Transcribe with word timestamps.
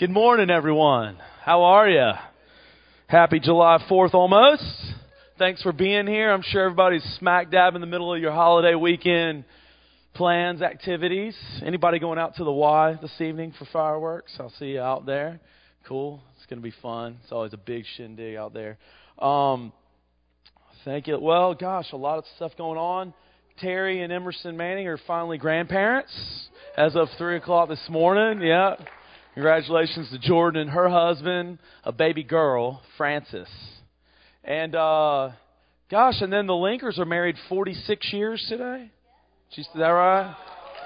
Good 0.00 0.08
morning, 0.08 0.48
everyone. 0.48 1.18
How 1.44 1.62
are 1.62 1.86
you? 1.86 2.12
Happy 3.06 3.38
July 3.38 3.84
4th 3.86 4.14
almost. 4.14 4.64
Thanks 5.38 5.60
for 5.60 5.74
being 5.74 6.06
here. 6.06 6.32
I'm 6.32 6.40
sure 6.40 6.64
everybody's 6.64 7.04
smack 7.18 7.50
dab 7.50 7.74
in 7.74 7.82
the 7.82 7.86
middle 7.86 8.14
of 8.14 8.18
your 8.18 8.32
holiday 8.32 8.74
weekend 8.74 9.44
plans, 10.14 10.62
activities. 10.62 11.36
Anybody 11.62 11.98
going 11.98 12.18
out 12.18 12.36
to 12.36 12.44
the 12.44 12.50
Y 12.50 12.98
this 13.02 13.20
evening 13.20 13.52
for 13.58 13.66
fireworks? 13.66 14.32
I'll 14.40 14.54
see 14.58 14.68
you 14.68 14.80
out 14.80 15.04
there. 15.04 15.38
Cool. 15.86 16.22
It's 16.38 16.46
going 16.46 16.60
to 16.60 16.66
be 16.66 16.74
fun. 16.80 17.18
It's 17.22 17.30
always 17.30 17.52
a 17.52 17.58
big 17.58 17.84
shindig 17.98 18.36
out 18.36 18.54
there. 18.54 18.78
Um, 19.18 19.70
thank 20.86 21.08
you. 21.08 21.20
Well, 21.20 21.52
gosh, 21.52 21.92
a 21.92 21.98
lot 21.98 22.16
of 22.16 22.24
stuff 22.36 22.52
going 22.56 22.78
on. 22.78 23.12
Terry 23.58 24.02
and 24.02 24.10
Emerson 24.10 24.56
Manning 24.56 24.88
are 24.88 24.98
finally 25.06 25.36
grandparents 25.36 26.48
as 26.74 26.96
of 26.96 27.08
3 27.18 27.36
o'clock 27.36 27.68
this 27.68 27.86
morning. 27.90 28.40
Yeah. 28.40 28.76
Congratulations 29.34 30.10
to 30.10 30.18
Jordan 30.18 30.62
and 30.62 30.70
her 30.70 30.88
husband, 30.88 31.58
a 31.84 31.92
baby 31.92 32.24
girl, 32.24 32.82
Frances. 32.96 33.48
And, 34.42 34.74
uh, 34.74 35.30
gosh, 35.90 36.20
and 36.20 36.32
then 36.32 36.46
the 36.46 36.52
Linkers 36.52 36.98
are 36.98 37.04
married 37.04 37.36
46 37.48 38.12
years 38.12 38.44
today. 38.48 38.90
Is 39.56 39.68
that 39.74 39.88
right? 39.88 40.34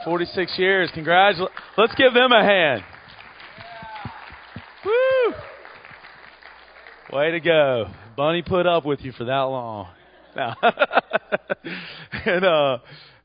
46 0.05 0.59
years. 0.59 0.91
Congratulations. 0.93 1.49
Let's 1.79 1.95
give 1.95 2.13
them 2.13 2.33
a 2.33 2.43
hand. 2.43 2.83
Woo! 4.85 5.35
Way 7.19 7.31
to 7.33 7.41
go. 7.41 7.87
Bunny 8.17 8.43
put 8.43 8.67
up 8.67 8.85
with 8.85 9.01
you 9.01 9.13
for 9.13 9.25
that 9.25 9.33
long. 9.33 9.89
Now, 10.37 10.57
and 12.27 12.45
uh, 12.45 12.79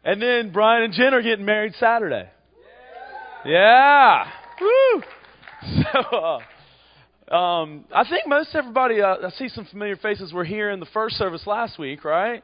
and 0.03 0.21
then 0.21 0.51
Brian 0.51 0.83
and 0.83 0.93
Jen 0.93 1.13
are 1.13 1.21
getting 1.21 1.45
married 1.45 1.73
Saturday. 1.79 2.29
Yeah. 3.45 4.25
Woo. 4.61 5.01
So, 5.93 5.99
uh, 7.31 7.35
um, 7.35 7.85
I 7.93 8.07
think 8.09 8.27
most 8.27 8.55
everybody. 8.55 9.01
Uh, 9.01 9.27
I 9.27 9.29
see 9.31 9.49
some 9.49 9.65
familiar 9.65 9.97
faces 9.97 10.31
were 10.31 10.45
here 10.45 10.69
in 10.71 10.79
the 10.79 10.85
first 10.87 11.15
service 11.15 11.45
last 11.45 11.77
week, 11.77 12.03
right? 12.05 12.43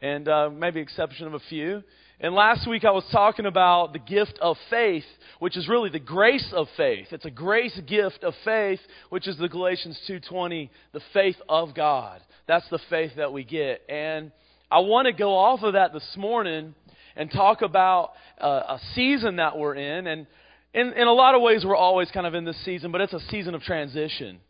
And 0.00 0.28
uh, 0.28 0.50
maybe 0.50 0.80
exception 0.80 1.26
of 1.26 1.34
a 1.34 1.40
few. 1.48 1.82
And 2.20 2.34
last 2.34 2.68
week 2.68 2.84
I 2.84 2.90
was 2.90 3.04
talking 3.12 3.46
about 3.46 3.92
the 3.92 3.98
gift 3.98 4.38
of 4.40 4.56
faith, 4.70 5.04
which 5.40 5.56
is 5.56 5.68
really 5.68 5.90
the 5.90 5.98
grace 6.00 6.52
of 6.54 6.68
faith. 6.76 7.08
It's 7.10 7.24
a 7.24 7.30
grace 7.30 7.78
gift 7.86 8.24
of 8.24 8.34
faith, 8.44 8.80
which 9.10 9.28
is 9.28 9.36
the 9.36 9.48
Galatians 9.48 10.00
2:20, 10.08 10.70
the 10.92 11.02
faith 11.12 11.36
of 11.48 11.74
God. 11.74 12.20
That's 12.46 12.68
the 12.70 12.80
faith 12.90 13.12
that 13.16 13.32
we 13.32 13.44
get. 13.44 13.82
And 13.88 14.32
I 14.70 14.80
want 14.80 15.06
to 15.06 15.12
go 15.12 15.36
off 15.36 15.62
of 15.62 15.74
that 15.74 15.92
this 15.92 16.16
morning 16.16 16.74
and 17.16 17.30
talk 17.30 17.62
about 17.62 18.12
uh, 18.40 18.46
a 18.46 18.80
season 18.94 19.36
that 19.36 19.56
we're 19.58 19.74
in. 19.74 20.06
And 20.06 20.26
in, 20.74 20.92
in 20.92 21.06
a 21.06 21.12
lot 21.12 21.34
of 21.34 21.42
ways, 21.42 21.64
we're 21.64 21.76
always 21.76 22.10
kind 22.10 22.26
of 22.26 22.34
in 22.34 22.44
this 22.44 22.62
season, 22.64 22.90
but 22.90 23.00
it's 23.00 23.12
a 23.12 23.20
season 23.30 23.54
of 23.54 23.62
transition. 23.62 24.40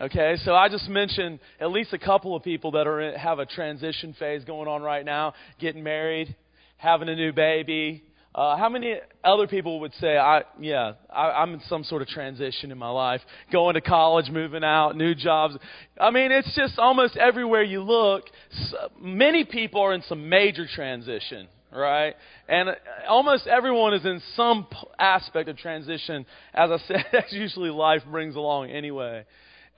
Okay, 0.00 0.36
so 0.44 0.54
I 0.54 0.68
just 0.68 0.88
mentioned 0.88 1.40
at 1.60 1.70
least 1.70 1.92
a 1.92 1.98
couple 1.98 2.36
of 2.36 2.42
people 2.42 2.72
that 2.72 2.86
are 2.86 3.00
in, 3.00 3.18
have 3.18 3.38
a 3.38 3.46
transition 3.46 4.14
phase 4.18 4.44
going 4.44 4.68
on 4.68 4.82
right 4.82 5.04
now, 5.04 5.34
getting 5.58 5.82
married, 5.82 6.34
having 6.76 7.08
a 7.08 7.16
new 7.16 7.32
baby. 7.32 8.04
Uh, 8.34 8.56
how 8.56 8.68
many 8.68 8.96
other 9.24 9.48
people 9.48 9.80
would 9.80 9.92
say, 9.94 10.16
"I 10.16 10.42
yeah, 10.60 10.92
I, 11.10 11.30
I'm 11.30 11.54
in 11.54 11.60
some 11.68 11.82
sort 11.82 12.02
of 12.02 12.08
transition 12.08 12.70
in 12.70 12.78
my 12.78 12.90
life, 12.90 13.20
going 13.50 13.74
to 13.74 13.80
college, 13.80 14.30
moving 14.30 14.62
out, 14.62 14.96
new 14.96 15.14
jobs." 15.14 15.56
I 16.00 16.10
mean, 16.12 16.30
it's 16.30 16.54
just 16.54 16.78
almost 16.78 17.16
everywhere 17.16 17.62
you 17.62 17.82
look. 17.82 18.24
Many 19.00 19.44
people 19.44 19.80
are 19.80 19.94
in 19.94 20.02
some 20.02 20.28
major 20.28 20.66
transition 20.72 21.48
right? 21.72 22.14
And 22.48 22.70
almost 23.08 23.46
everyone 23.46 23.94
is 23.94 24.04
in 24.04 24.20
some 24.34 24.66
aspect 24.98 25.48
of 25.48 25.56
transition. 25.56 26.26
As 26.54 26.70
I 26.70 26.78
said, 26.86 27.04
that's 27.12 27.32
usually 27.32 27.70
life 27.70 28.02
brings 28.10 28.36
along 28.36 28.70
anyway. 28.70 29.24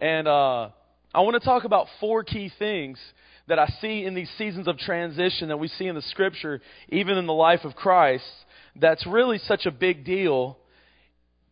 And 0.00 0.27
uh, 0.28 0.70
I 1.14 1.20
want 1.20 1.34
to 1.34 1.44
talk 1.44 1.64
about 1.64 1.86
four 1.98 2.24
key 2.24 2.50
things 2.58 2.98
that 3.48 3.58
I 3.58 3.66
see 3.80 4.05
in 4.05 4.14
these 4.14 4.30
seasons 4.38 4.69
of 4.69 4.78
transition 4.78 5.48
that 5.48 5.56
we 5.58 5.69
see 5.69 5.87
in 5.87 5.94
the 5.94 6.03
Scripture, 6.03 6.60
even 6.88 7.19
in 7.19 7.26
the 7.26 7.32
life 7.32 7.64
of 7.64 7.75
Christ, 7.75 8.25
that's 8.76 9.04
really 9.06 9.38
such 9.38 9.66
a 9.66 9.70
big 9.70 10.04
deal 10.04 10.56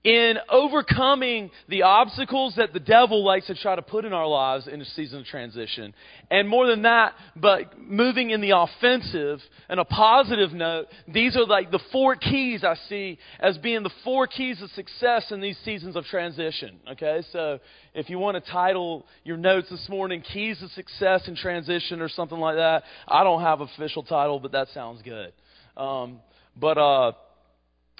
in 0.08 0.38
overcoming 0.48 1.50
the 1.68 1.82
obstacles 1.82 2.54
that 2.56 2.72
the 2.72 2.80
devil 2.80 3.22
likes 3.22 3.46
to 3.46 3.54
try 3.54 3.76
to 3.76 3.82
put 3.82 4.06
in 4.06 4.14
our 4.14 4.26
lives 4.26 4.66
in 4.66 4.80
a 4.80 4.84
season 4.86 5.18
of 5.18 5.26
transition. 5.26 5.92
And 6.30 6.48
more 6.48 6.66
than 6.66 6.80
that, 6.82 7.12
but 7.36 7.78
moving 7.78 8.30
in 8.30 8.40
the 8.40 8.52
offensive 8.56 9.40
and 9.68 9.78
a 9.78 9.84
positive 9.84 10.54
note, 10.54 10.86
these 11.06 11.36
are 11.36 11.44
like 11.44 11.70
the 11.70 11.80
four 11.92 12.16
keys 12.16 12.64
I 12.64 12.76
see 12.88 13.18
as 13.38 13.58
being 13.58 13.82
the 13.82 13.90
four 14.02 14.26
keys 14.26 14.62
of 14.62 14.70
success 14.70 15.30
in 15.30 15.42
these 15.42 15.58
seasons 15.62 15.94
of 15.94 16.06
transition. 16.06 16.80
Okay, 16.92 17.22
so 17.30 17.58
if 17.92 18.08
you 18.08 18.18
want 18.18 18.42
to 18.42 18.50
title 18.50 19.04
your 19.24 19.36
notes 19.36 19.68
this 19.68 19.90
morning, 19.90 20.22
Keys 20.22 20.62
of 20.62 20.70
Success 20.70 21.28
in 21.28 21.36
Transition 21.36 22.00
or 22.00 22.08
something 22.08 22.38
like 22.38 22.56
that, 22.56 22.82
I 23.06 23.24
don't 23.24 23.42
have 23.42 23.60
official 23.60 24.04
title, 24.04 24.40
but 24.40 24.52
that 24.52 24.68
sounds 24.72 25.02
good. 25.02 25.34
Um, 25.76 26.20
but, 26.56 26.78
uh, 26.78 27.12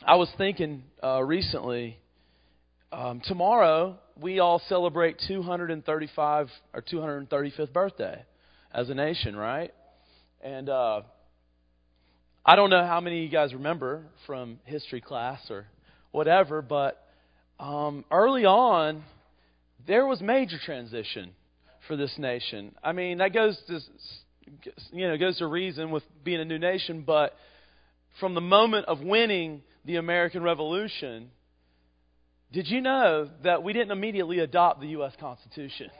I 0.06 0.14
was 0.14 0.30
thinking 0.38 0.84
uh, 1.02 1.22
recently, 1.24 1.98
um, 2.92 3.20
tomorrow 3.24 3.98
we 4.20 4.38
all 4.38 4.62
celebrate 4.68 5.16
235 5.26 6.48
or 6.72 6.82
235th 6.82 7.72
birthday 7.72 8.24
as 8.72 8.90
a 8.90 8.94
nation, 8.94 9.34
right? 9.34 9.72
And 10.40 10.68
uh, 10.68 11.02
I 12.46 12.54
don't 12.54 12.70
know 12.70 12.86
how 12.86 13.00
many 13.00 13.18
of 13.18 13.24
you 13.24 13.28
guys 13.28 13.52
remember 13.52 14.04
from 14.24 14.60
history 14.66 15.00
class 15.00 15.40
or 15.50 15.66
whatever, 16.12 16.62
but 16.62 17.04
um, 17.58 18.04
early 18.12 18.44
on 18.44 19.02
there 19.88 20.06
was 20.06 20.20
major 20.20 20.58
transition 20.64 21.32
for 21.88 21.96
this 21.96 22.14
nation. 22.18 22.72
I 22.84 22.92
mean, 22.92 23.18
that 23.18 23.34
goes 23.34 23.58
to 23.66 23.80
you 24.92 25.08
know 25.08 25.18
goes 25.18 25.38
to 25.38 25.46
reason 25.48 25.90
with 25.90 26.04
being 26.22 26.40
a 26.40 26.44
new 26.44 26.58
nation, 26.58 27.02
but 27.04 27.34
from 28.20 28.34
the 28.34 28.40
moment 28.40 28.86
of 28.86 29.00
winning 29.00 29.62
the 29.88 29.96
American 29.96 30.42
Revolution, 30.42 31.30
did 32.52 32.68
you 32.68 32.82
know 32.82 33.30
that 33.42 33.62
we 33.62 33.72
didn't 33.72 33.90
immediately 33.90 34.38
adopt 34.40 34.82
the 34.82 34.88
U.S. 34.88 35.14
Constitution? 35.18 35.90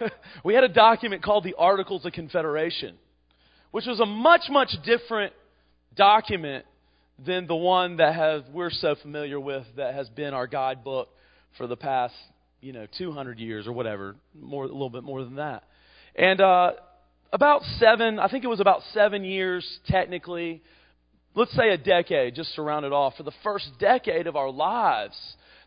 we 0.44 0.54
had 0.54 0.64
a 0.64 0.68
document 0.68 1.22
called 1.22 1.44
the 1.44 1.54
Articles 1.56 2.04
of 2.04 2.12
Confederation, 2.12 2.96
which 3.70 3.86
was 3.86 4.00
a 4.00 4.06
much, 4.06 4.42
much 4.50 4.70
different 4.84 5.32
document 5.94 6.64
than 7.24 7.46
the 7.46 7.54
one 7.54 7.98
that 7.98 8.46
we're 8.52 8.70
so 8.70 8.96
familiar 9.00 9.38
with 9.38 9.66
that 9.76 9.94
has 9.94 10.08
been 10.08 10.34
our 10.34 10.48
guidebook 10.48 11.10
for 11.58 11.68
the 11.68 11.76
past, 11.76 12.14
you 12.60 12.72
know, 12.72 12.88
200 12.98 13.38
years 13.38 13.68
or 13.68 13.72
whatever, 13.72 14.16
more, 14.34 14.64
a 14.64 14.66
little 14.66 14.90
bit 14.90 15.04
more 15.04 15.22
than 15.22 15.36
that. 15.36 15.62
And 16.16 16.40
uh, 16.40 16.72
about 17.32 17.62
seven, 17.78 18.18
I 18.18 18.26
think 18.26 18.42
it 18.42 18.48
was 18.48 18.58
about 18.58 18.82
seven 18.92 19.22
years 19.22 19.64
technically 19.86 20.64
let's 21.34 21.52
say 21.52 21.70
a 21.70 21.78
decade, 21.78 22.34
just 22.34 22.54
to 22.54 22.62
round 22.62 22.84
it 22.84 22.92
off, 22.92 23.16
for 23.16 23.22
the 23.22 23.32
first 23.42 23.68
decade 23.78 24.26
of 24.26 24.36
our 24.36 24.50
lives, 24.50 25.16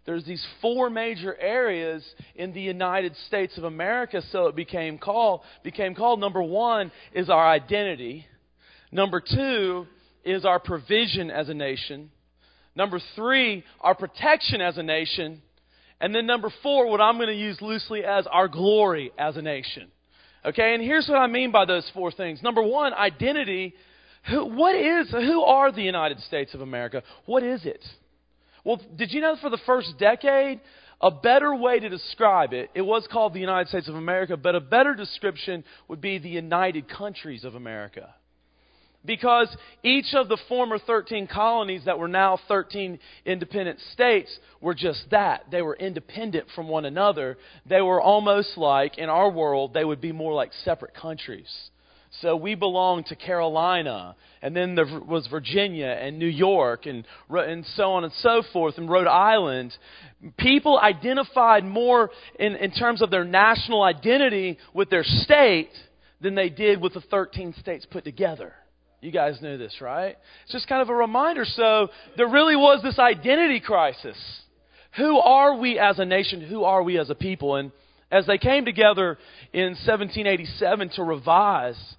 there's 0.06 0.25
these 0.25 0.46
four 0.62 0.90
major 0.90 1.35
areas 1.40 2.03
in 2.35 2.53
the 2.53 2.62
United 2.62 3.16
States 3.28 3.57
of 3.57 3.63
America, 3.63 4.22
so 4.31 4.47
it 4.47 4.56
became 4.56 4.97
called 4.97 5.41
became 5.63 5.96
called 5.96 6.19
number 6.19 6.44
one 6.44 6.91
is 7.13 7.29
our 7.29 7.47
identity. 7.47 8.25
Number 8.91 9.22
two 9.22 9.88
is 10.25 10.46
our 10.46 10.59
provision 10.59 11.31
as 11.31 11.47
a 11.50 11.53
nation. 11.53 12.12
Number 12.75 13.00
three, 13.16 13.63
our 13.79 13.96
protection 13.96 14.59
as 14.62 14.78
a 14.78 14.84
nation. 14.84 15.41
And 16.02 16.13
then 16.13 16.25
number 16.25 16.52
four, 16.62 16.90
what 16.90 17.00
I'm 17.00 17.16
going 17.16 17.28
to 17.28 17.35
use 17.35 17.62
loosely 17.62 18.03
as 18.03 18.28
our 18.28 18.47
glory 18.47 19.12
as 19.18 19.38
a 19.38 19.41
nation. 19.41 19.90
Okay, 20.46 20.73
and 20.73 20.84
here's 20.84 21.07
what 21.07 21.18
I 21.18 21.28
mean 21.28 21.52
by 21.52 21.63
those 21.63 21.90
four 21.94 22.12
things. 22.12 22.44
Number 22.44 22.62
one, 22.62 22.94
identity 22.94 23.73
who, 24.29 24.45
what 24.45 24.75
is, 24.75 25.09
who 25.11 25.41
are 25.44 25.72
the 25.72 25.81
United 25.81 26.19
States 26.22 26.53
of 26.53 26.61
America? 26.61 27.03
What 27.25 27.44
is 27.44 27.66
it? 27.66 27.84
Well, 28.63 28.79
did 28.95 29.11
you 29.11 29.22
know 29.22 29.35
for 29.41 29.50
the 29.50 29.59
first 29.66 29.97
decade, 30.00 30.61
a 31.01 31.11
better 31.11 31.53
way 31.53 31.79
to 31.79 31.90
describe 31.90 32.53
it, 32.53 32.70
it 32.73 32.81
was 32.81 33.05
called 33.11 33.34
the 33.34 33.41
United 33.41 33.67
States 33.67 33.90
of 33.90 33.96
America, 33.96 34.37
but 34.37 34.55
a 34.55 34.61
better 34.61 34.96
description 34.96 35.66
would 35.90 35.99
be 35.99 36.17
the 36.17 36.29
United 36.29 36.87
Countries 36.87 37.43
of 37.43 37.55
America. 37.55 38.16
Because 39.05 39.53
each 39.84 40.14
of 40.14 40.29
the 40.29 40.37
former 40.47 40.79
13 40.79 41.28
colonies 41.28 41.81
that 41.85 41.99
were 41.99 42.08
now 42.08 42.40
13 42.47 42.99
independent 43.26 43.79
states 43.91 44.40
were 44.61 44.73
just 44.73 45.03
that. 45.11 45.43
They 45.52 45.61
were 45.61 45.76
independent 45.76 46.47
from 46.55 46.69
one 46.69 46.85
another. 46.85 47.37
They 47.66 47.81
were 47.81 47.99
almost 47.99 48.58
like, 48.58 48.97
in 48.97 49.09
our 49.09 49.29
world, 49.29 49.73
they 49.73 49.84
would 49.84 49.99
be 49.99 50.14
more 50.14 50.34
like 50.34 50.53
separate 50.64 50.93
countries. 50.93 51.49
So 52.22 52.36
we 52.36 52.56
belonged 52.56 53.08
to 53.08 53.16
Carolina, 53.16 54.16
and 54.42 54.56
then 54.56 54.76
there 54.76 54.86
was 54.86 55.28
Virginia 55.28 55.88
and 55.88 56.20
New 56.20 56.28
York, 56.28 56.86
and, 56.86 57.06
and 57.30 57.66
so 57.76 57.94
on 57.94 58.04
and 58.04 58.14
so 58.14 58.44
forth, 58.54 58.78
and 58.78 58.90
Rhode 58.90 59.08
Island. 59.08 59.76
People 60.38 60.80
identified 60.80 61.66
more 61.66 62.12
in, 62.40 62.56
in 62.56 62.72
terms 62.72 63.02
of 63.02 63.10
their 63.10 63.24
national 63.24 63.82
identity 63.82 64.60
with 64.74 64.90
their 64.90 65.04
state 65.04 65.72
than 66.22 66.36
they 66.36 66.50
did 66.50 66.82
with 66.82 66.94
the 66.94 67.02
13 67.02 67.56
states 67.60 67.86
put 67.90 68.04
together. 68.04 68.54
You 69.02 69.12
guys 69.12 69.42
knew 69.42 69.58
this, 69.58 69.82
right? 69.82 70.16
It's 70.44 70.54
just 70.54 70.70
kind 70.70 70.82
of 70.82 70.90
a 70.90 70.96
reminder. 70.96 71.44
So 71.46 71.90
there 72.16 72.30
really 72.30 72.56
was 72.56 72.82
this 72.84 73.00
identity 73.00 73.60
crisis 73.60 74.16
who 74.98 75.18
are 75.18 75.58
we 75.58 75.80
as 75.80 76.00
a 76.00 76.06
nation? 76.06 76.42
Who 76.42 76.64
are 76.64 76.84
we 76.84 77.00
as 77.00 77.10
a 77.10 77.16
people? 77.16 77.56
And 77.56 77.72
as 78.12 78.28
they 78.28 78.38
came 78.38 78.64
together 78.64 79.18
in 79.52 79.70
1787 79.70 80.90
to 80.96 81.04
revise, 81.04 81.96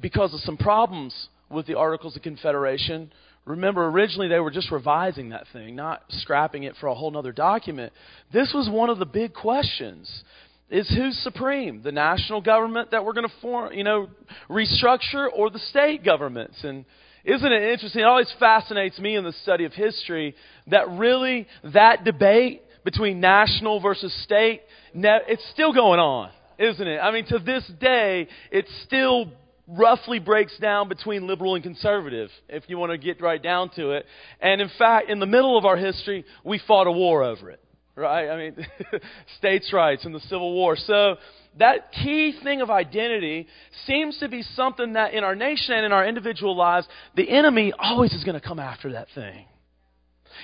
because 0.00 0.34
of 0.34 0.40
some 0.40 0.56
problems 0.56 1.28
with 1.50 1.66
the 1.66 1.76
Articles 1.76 2.16
of 2.16 2.22
Confederation, 2.22 3.12
remember 3.44 3.86
originally 3.86 4.28
they 4.28 4.40
were 4.40 4.50
just 4.50 4.70
revising 4.70 5.30
that 5.30 5.46
thing, 5.52 5.74
not 5.74 6.02
scrapping 6.08 6.64
it 6.64 6.76
for 6.80 6.86
a 6.86 6.94
whole 6.94 7.16
other 7.16 7.32
document. 7.32 7.92
This 8.32 8.52
was 8.54 8.68
one 8.68 8.90
of 8.90 8.98
the 8.98 9.06
big 9.06 9.34
questions 9.34 10.24
is 10.70 10.88
who's 10.94 11.16
supreme? 11.22 11.82
The 11.82 11.92
national 11.92 12.42
government 12.42 12.90
that 12.90 13.04
we're 13.04 13.14
going 13.14 13.26
to 13.26 13.34
form, 13.40 13.72
you 13.72 13.84
know, 13.84 14.08
restructure 14.50 15.26
or 15.34 15.50
the 15.50 15.58
state 15.58 16.04
governments? 16.04 16.58
And 16.62 16.84
isn't 17.24 17.52
it 17.52 17.62
interesting? 17.72 18.02
It 18.02 18.04
always 18.04 18.32
fascinates 18.38 18.98
me 18.98 19.16
in 19.16 19.24
the 19.24 19.32
study 19.42 19.64
of 19.64 19.72
history 19.72 20.34
that 20.66 20.90
really 20.90 21.46
that 21.72 22.04
debate 22.04 22.62
between 22.84 23.20
national 23.20 23.80
versus 23.80 24.12
state, 24.24 24.62
it's 24.94 25.50
still 25.52 25.72
going 25.72 26.00
on, 26.00 26.30
isn't 26.58 26.86
it? 26.86 26.98
I 26.98 27.12
mean, 27.12 27.26
to 27.26 27.38
this 27.38 27.66
day, 27.80 28.28
it's 28.50 28.70
still 28.84 29.32
roughly 29.68 30.18
breaks 30.18 30.56
down 30.58 30.88
between 30.88 31.26
liberal 31.26 31.54
and 31.54 31.62
conservative, 31.62 32.30
if 32.48 32.64
you 32.68 32.78
want 32.78 32.90
to 32.92 32.98
get 32.98 33.20
right 33.20 33.42
down 33.42 33.70
to 33.76 33.92
it. 33.92 34.06
And 34.40 34.60
in 34.60 34.70
fact, 34.78 35.10
in 35.10 35.20
the 35.20 35.26
middle 35.26 35.56
of 35.58 35.64
our 35.64 35.76
history, 35.76 36.24
we 36.42 36.58
fought 36.66 36.86
a 36.86 36.92
war 36.92 37.22
over 37.22 37.50
it 37.50 37.60
right? 37.98 38.28
I 38.30 38.36
mean, 38.36 38.66
states' 39.38 39.72
rights 39.72 40.04
and 40.04 40.14
the 40.14 40.20
Civil 40.20 40.54
War. 40.54 40.76
So 40.76 41.16
that 41.58 41.92
key 41.92 42.38
thing 42.42 42.60
of 42.60 42.70
identity 42.70 43.48
seems 43.86 44.18
to 44.18 44.28
be 44.28 44.42
something 44.42 44.92
that 44.94 45.12
in 45.12 45.24
our 45.24 45.34
nation 45.34 45.74
and 45.74 45.84
in 45.84 45.92
our 45.92 46.06
individual 46.06 46.56
lives, 46.56 46.86
the 47.16 47.28
enemy 47.28 47.72
always 47.78 48.12
is 48.12 48.24
going 48.24 48.40
to 48.40 48.46
come 48.46 48.60
after 48.60 48.92
that 48.92 49.08
thing. 49.14 49.46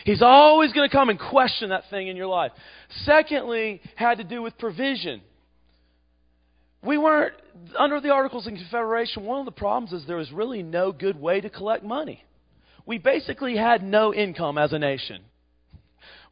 He's 0.04 0.22
always 0.22 0.72
going 0.72 0.88
to 0.88 0.94
come 0.94 1.08
and 1.08 1.18
question 1.18 1.68
that 1.68 1.84
thing 1.88 2.08
in 2.08 2.16
your 2.16 2.26
life. 2.26 2.50
Secondly, 3.04 3.80
had 3.94 4.18
to 4.18 4.24
do 4.24 4.42
with 4.42 4.58
provision. 4.58 5.22
We 6.84 6.98
weren't, 6.98 7.34
under 7.78 8.00
the 8.00 8.10
Articles 8.10 8.46
of 8.46 8.54
Confederation, 8.54 9.24
one 9.24 9.40
of 9.40 9.46
the 9.46 9.52
problems 9.52 9.92
is 9.92 10.06
there 10.06 10.16
was 10.16 10.30
really 10.32 10.62
no 10.62 10.92
good 10.92 11.18
way 11.18 11.40
to 11.40 11.48
collect 11.48 11.82
money. 11.82 12.24
We 12.86 12.98
basically 12.98 13.56
had 13.56 13.82
no 13.82 14.12
income 14.12 14.58
as 14.58 14.72
a 14.72 14.78
nation. 14.78 15.22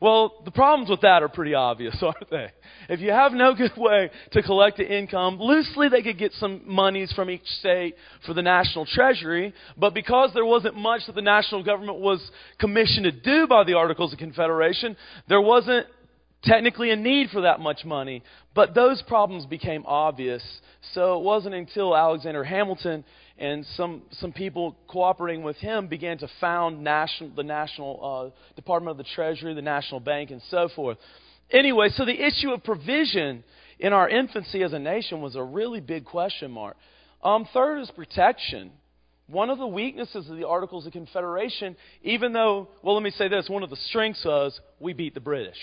Well, 0.03 0.43
the 0.45 0.51
problems 0.51 0.91
with 0.91 1.03
that 1.03 1.23
are 1.23 1.29
pretty 1.29 1.55
obvious, 1.55 1.97
aren't 2.03 2.29
they? 2.29 2.49
If 2.89 2.99
you 2.99 3.13
have 3.13 3.33
no 3.33 3.55
good 3.55 3.77
way 3.77 4.11
to 4.33 4.43
collect 4.43 4.79
the 4.79 4.99
income, 4.99 5.39
loosely 5.41 5.89
they 5.89 6.03
could 6.03 6.19
get 6.19 6.33
some 6.33 6.63
monies 6.67 7.13
from 7.13 7.31
each 7.31 7.47
state 7.61 7.95
for 8.27 8.35
the 8.35 8.43
national 8.43 8.85
treasury, 8.85 9.55
but 9.77 9.95
because 9.95 10.31
there 10.35 10.45
wasn't 10.45 10.75
much 10.75 11.03
that 11.07 11.15
the 11.15 11.23
national 11.23 11.63
government 11.63 12.01
was 12.01 12.21
commissioned 12.59 13.05
to 13.05 13.13
do 13.13 13.47
by 13.47 13.63
the 13.63 13.75
Articles 13.75 14.13
of 14.13 14.19
Confederation, 14.19 14.97
there 15.29 15.41
wasn't 15.41 15.87
technically 16.45 16.91
a 16.91 16.97
need 16.97 17.31
for 17.31 17.43
that 17.43 17.61
much 17.61 17.85
money. 17.85 18.23
But 18.55 18.75
those 18.75 19.03
problems 19.03 19.47
became 19.47 19.85
obvious. 19.87 20.43
So 20.95 21.19
it 21.19 21.23
wasn't 21.23 21.55
until 21.55 21.97
Alexander 21.97 22.45
Hamilton 22.45 23.05
and 23.39 23.65
some, 23.77 24.03
some 24.13 24.33
people 24.33 24.77
cooperating 24.89 25.43
with 25.43 25.57
him 25.57 25.89
began 25.89 26.19
to 26.19 26.29
found 26.41 26.83
national, 26.83 27.31
the 27.35 27.43
National 27.43 28.33
uh, 28.33 28.55
Department 28.57 28.93
of 28.93 28.99
the 28.99 29.11
Treasury, 29.15 29.55
the 29.55 29.63
National 29.63 30.01
Bank, 30.01 30.31
and 30.31 30.43
so 30.51 30.69
forth. 30.75 30.99
Anyway, 31.51 31.89
so 31.91 32.05
the 32.05 32.27
issue 32.27 32.51
of 32.51 32.63
provision 32.65 33.45
in 33.79 33.93
our 33.93 34.09
infancy 34.09 34.63
as 34.63 34.73
a 34.73 34.79
nation 34.79 35.21
was 35.21 35.35
a 35.35 35.43
really 35.43 35.81
big 35.81 36.05
question 36.05 36.51
mark. 36.51 36.77
Um, 37.23 37.47
third 37.53 37.81
is 37.81 37.91
protection. 37.91 38.71
One 39.29 39.51
of 39.51 39.59
the 39.59 39.67
weaknesses 39.67 40.29
of 40.29 40.37
the 40.37 40.47
Articles 40.47 40.87
of 40.87 40.93
Confederation, 40.93 41.77
even 42.03 42.33
though, 42.33 42.69
well, 42.83 42.95
let 42.95 43.03
me 43.03 43.11
say 43.11 43.29
this 43.29 43.49
one 43.49 43.63
of 43.63 43.71
the 43.71 43.77
strengths 43.77 44.25
was 44.25 44.59
we 44.79 44.93
beat 44.93 45.15
the 45.15 45.21
British. 45.21 45.57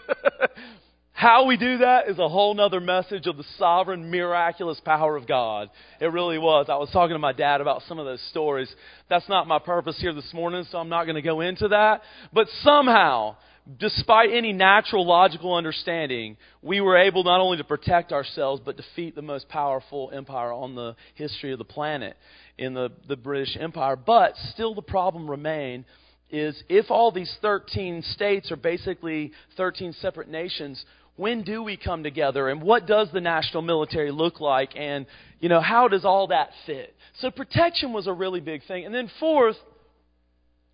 How 1.12 1.44
we 1.44 1.56
do 1.56 1.78
that 1.78 2.08
is 2.08 2.18
a 2.18 2.28
whole 2.28 2.52
nother 2.52 2.80
message 2.80 3.26
of 3.28 3.36
the 3.36 3.44
sovereign, 3.56 4.10
miraculous 4.10 4.80
power 4.80 5.16
of 5.16 5.28
God. 5.28 5.70
It 6.00 6.06
really 6.06 6.36
was. 6.36 6.66
I 6.68 6.74
was 6.76 6.90
talking 6.90 7.14
to 7.14 7.20
my 7.20 7.32
dad 7.32 7.60
about 7.60 7.82
some 7.86 8.00
of 8.00 8.06
those 8.06 8.20
stories. 8.30 8.68
That's 9.08 9.28
not 9.28 9.46
my 9.46 9.60
purpose 9.60 9.96
here 10.00 10.12
this 10.12 10.34
morning, 10.34 10.66
so 10.70 10.78
I'm 10.78 10.88
not 10.88 11.04
going 11.04 11.14
to 11.14 11.22
go 11.22 11.40
into 11.40 11.68
that. 11.68 12.02
But 12.32 12.48
somehow, 12.62 13.36
despite 13.78 14.32
any 14.32 14.52
natural 14.52 15.06
logical 15.06 15.54
understanding, 15.54 16.38
we 16.60 16.80
were 16.80 16.96
able 16.96 17.22
not 17.22 17.40
only 17.40 17.58
to 17.58 17.64
protect 17.64 18.10
ourselves, 18.10 18.60
but 18.64 18.76
defeat 18.76 19.14
the 19.14 19.22
most 19.22 19.48
powerful 19.48 20.10
empire 20.12 20.52
on 20.52 20.74
the 20.74 20.96
history 21.14 21.52
of 21.52 21.58
the 21.58 21.64
planet 21.64 22.16
in 22.58 22.74
the, 22.74 22.90
the 23.06 23.16
British 23.16 23.56
Empire. 23.60 23.94
But 23.94 24.34
still, 24.52 24.74
the 24.74 24.82
problem 24.82 25.30
remained 25.30 25.84
is 26.32 26.60
if 26.68 26.90
all 26.90 27.12
these 27.12 27.32
13 27.42 28.02
states 28.02 28.50
are 28.50 28.56
basically 28.56 29.32
13 29.56 29.92
separate 29.92 30.28
nations, 30.28 30.84
when 31.16 31.42
do 31.42 31.62
we 31.62 31.76
come 31.76 32.02
together 32.02 32.48
and 32.48 32.62
what 32.62 32.86
does 32.86 33.08
the 33.12 33.20
national 33.20 33.62
military 33.62 34.10
look 34.10 34.40
like? 34.40 34.70
And 34.74 35.06
you 35.40 35.48
know 35.48 35.60
how 35.60 35.88
does 35.88 36.04
all 36.04 36.28
that 36.28 36.50
fit? 36.66 36.94
So 37.18 37.30
protection 37.30 37.92
was 37.92 38.06
a 38.06 38.12
really 38.12 38.40
big 38.40 38.62
thing. 38.66 38.86
And 38.86 38.94
then 38.94 39.10
fourth 39.20 39.56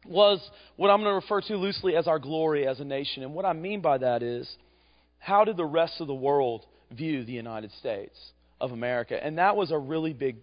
was 0.06 0.40
what 0.76 0.90
i'm 0.90 1.00
going 1.02 1.10
to 1.10 1.14
refer 1.14 1.40
to 1.40 1.56
loosely 1.56 1.96
as 1.96 2.06
our 2.06 2.18
glory 2.20 2.66
as 2.66 2.80
a 2.80 2.84
nation. 2.84 3.24
And 3.24 3.34
what 3.34 3.44
i 3.44 3.52
mean 3.52 3.80
by 3.80 3.98
that 3.98 4.22
is 4.22 4.48
how 5.18 5.44
did 5.44 5.56
the 5.56 5.64
rest 5.64 6.00
of 6.00 6.06
the 6.06 6.14
world 6.14 6.64
view 6.92 7.24
the 7.24 7.32
united 7.32 7.72
states 7.72 8.16
of 8.60 8.70
america? 8.70 9.22
And 9.22 9.38
that 9.38 9.56
was 9.56 9.72
a 9.72 9.78
really 9.78 10.12
big 10.12 10.36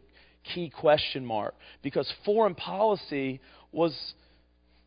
key 0.54 0.70
question 0.70 1.26
mark 1.26 1.56
because 1.82 2.12
foreign 2.26 2.54
policy 2.54 3.40
was 3.72 3.98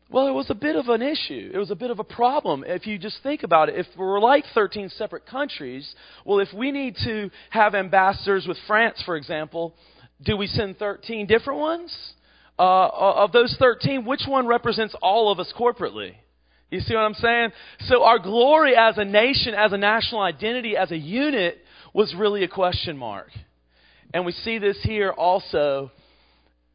well, 0.09 0.27
it 0.27 0.31
was 0.31 0.49
a 0.49 0.55
bit 0.55 0.75
of 0.75 0.89
an 0.89 1.03
issue. 1.03 1.51
It 1.53 1.57
was 1.57 1.69
a 1.69 1.75
bit 1.75 1.91
of 1.91 1.99
a 1.99 2.03
problem. 2.03 2.63
If 2.65 2.87
you 2.87 2.97
just 2.97 3.21
think 3.21 3.43
about 3.43 3.69
it, 3.69 3.75
if 3.75 3.85
we're 3.95 4.19
like 4.19 4.43
13 4.55 4.89
separate 4.89 5.27
countries, 5.27 5.93
well, 6.25 6.39
if 6.39 6.49
we 6.51 6.71
need 6.71 6.95
to 7.03 7.29
have 7.51 7.75
ambassadors 7.75 8.47
with 8.47 8.57
France, 8.65 9.01
for 9.05 9.15
example, 9.15 9.75
do 10.23 10.35
we 10.35 10.47
send 10.47 10.77
13 10.77 11.27
different 11.27 11.59
ones? 11.59 11.95
Uh, 12.57 12.89
of 12.91 13.31
those 13.31 13.55
13, 13.57 14.03
which 14.03 14.23
one 14.27 14.47
represents 14.47 14.95
all 15.01 15.31
of 15.31 15.39
us 15.39 15.53
corporately? 15.57 16.13
You 16.71 16.81
see 16.81 16.93
what 16.93 17.01
I'm 17.01 17.13
saying? 17.13 17.51
So 17.85 18.03
our 18.03 18.19
glory 18.19 18.75
as 18.75 18.97
a 18.97 19.05
nation, 19.05 19.53
as 19.53 19.73
a 19.73 19.77
national 19.77 20.21
identity, 20.21 20.75
as 20.75 20.91
a 20.91 20.97
unit 20.97 21.59
was 21.93 22.13
really 22.15 22.43
a 22.43 22.47
question 22.47 22.97
mark. 22.97 23.29
And 24.13 24.25
we 24.25 24.31
see 24.31 24.57
this 24.57 24.77
here 24.83 25.11
also 25.11 25.91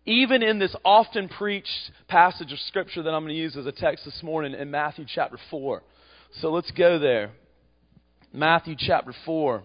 even 0.06 0.42
in 0.42 0.58
this 0.58 0.74
often 0.84 1.28
preached 1.28 1.90
passage 2.08 2.52
of 2.52 2.58
Scripture 2.60 3.02
that 3.02 3.10
I'm 3.10 3.22
going 3.22 3.34
to 3.34 3.40
use 3.40 3.56
as 3.56 3.66
a 3.66 3.72
text 3.72 4.04
this 4.04 4.22
morning 4.22 4.54
in 4.54 4.70
Matthew 4.70 5.06
chapter 5.08 5.38
4. 5.50 5.82
So 6.40 6.50
let's 6.50 6.70
go 6.72 6.98
there. 6.98 7.30
Matthew 8.32 8.74
chapter 8.78 9.14
4. 9.24 9.62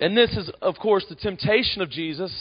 And 0.00 0.16
this 0.16 0.30
is, 0.30 0.50
of 0.62 0.76
course, 0.76 1.04
the 1.08 1.14
temptation 1.14 1.82
of 1.82 1.90
Jesus. 1.90 2.32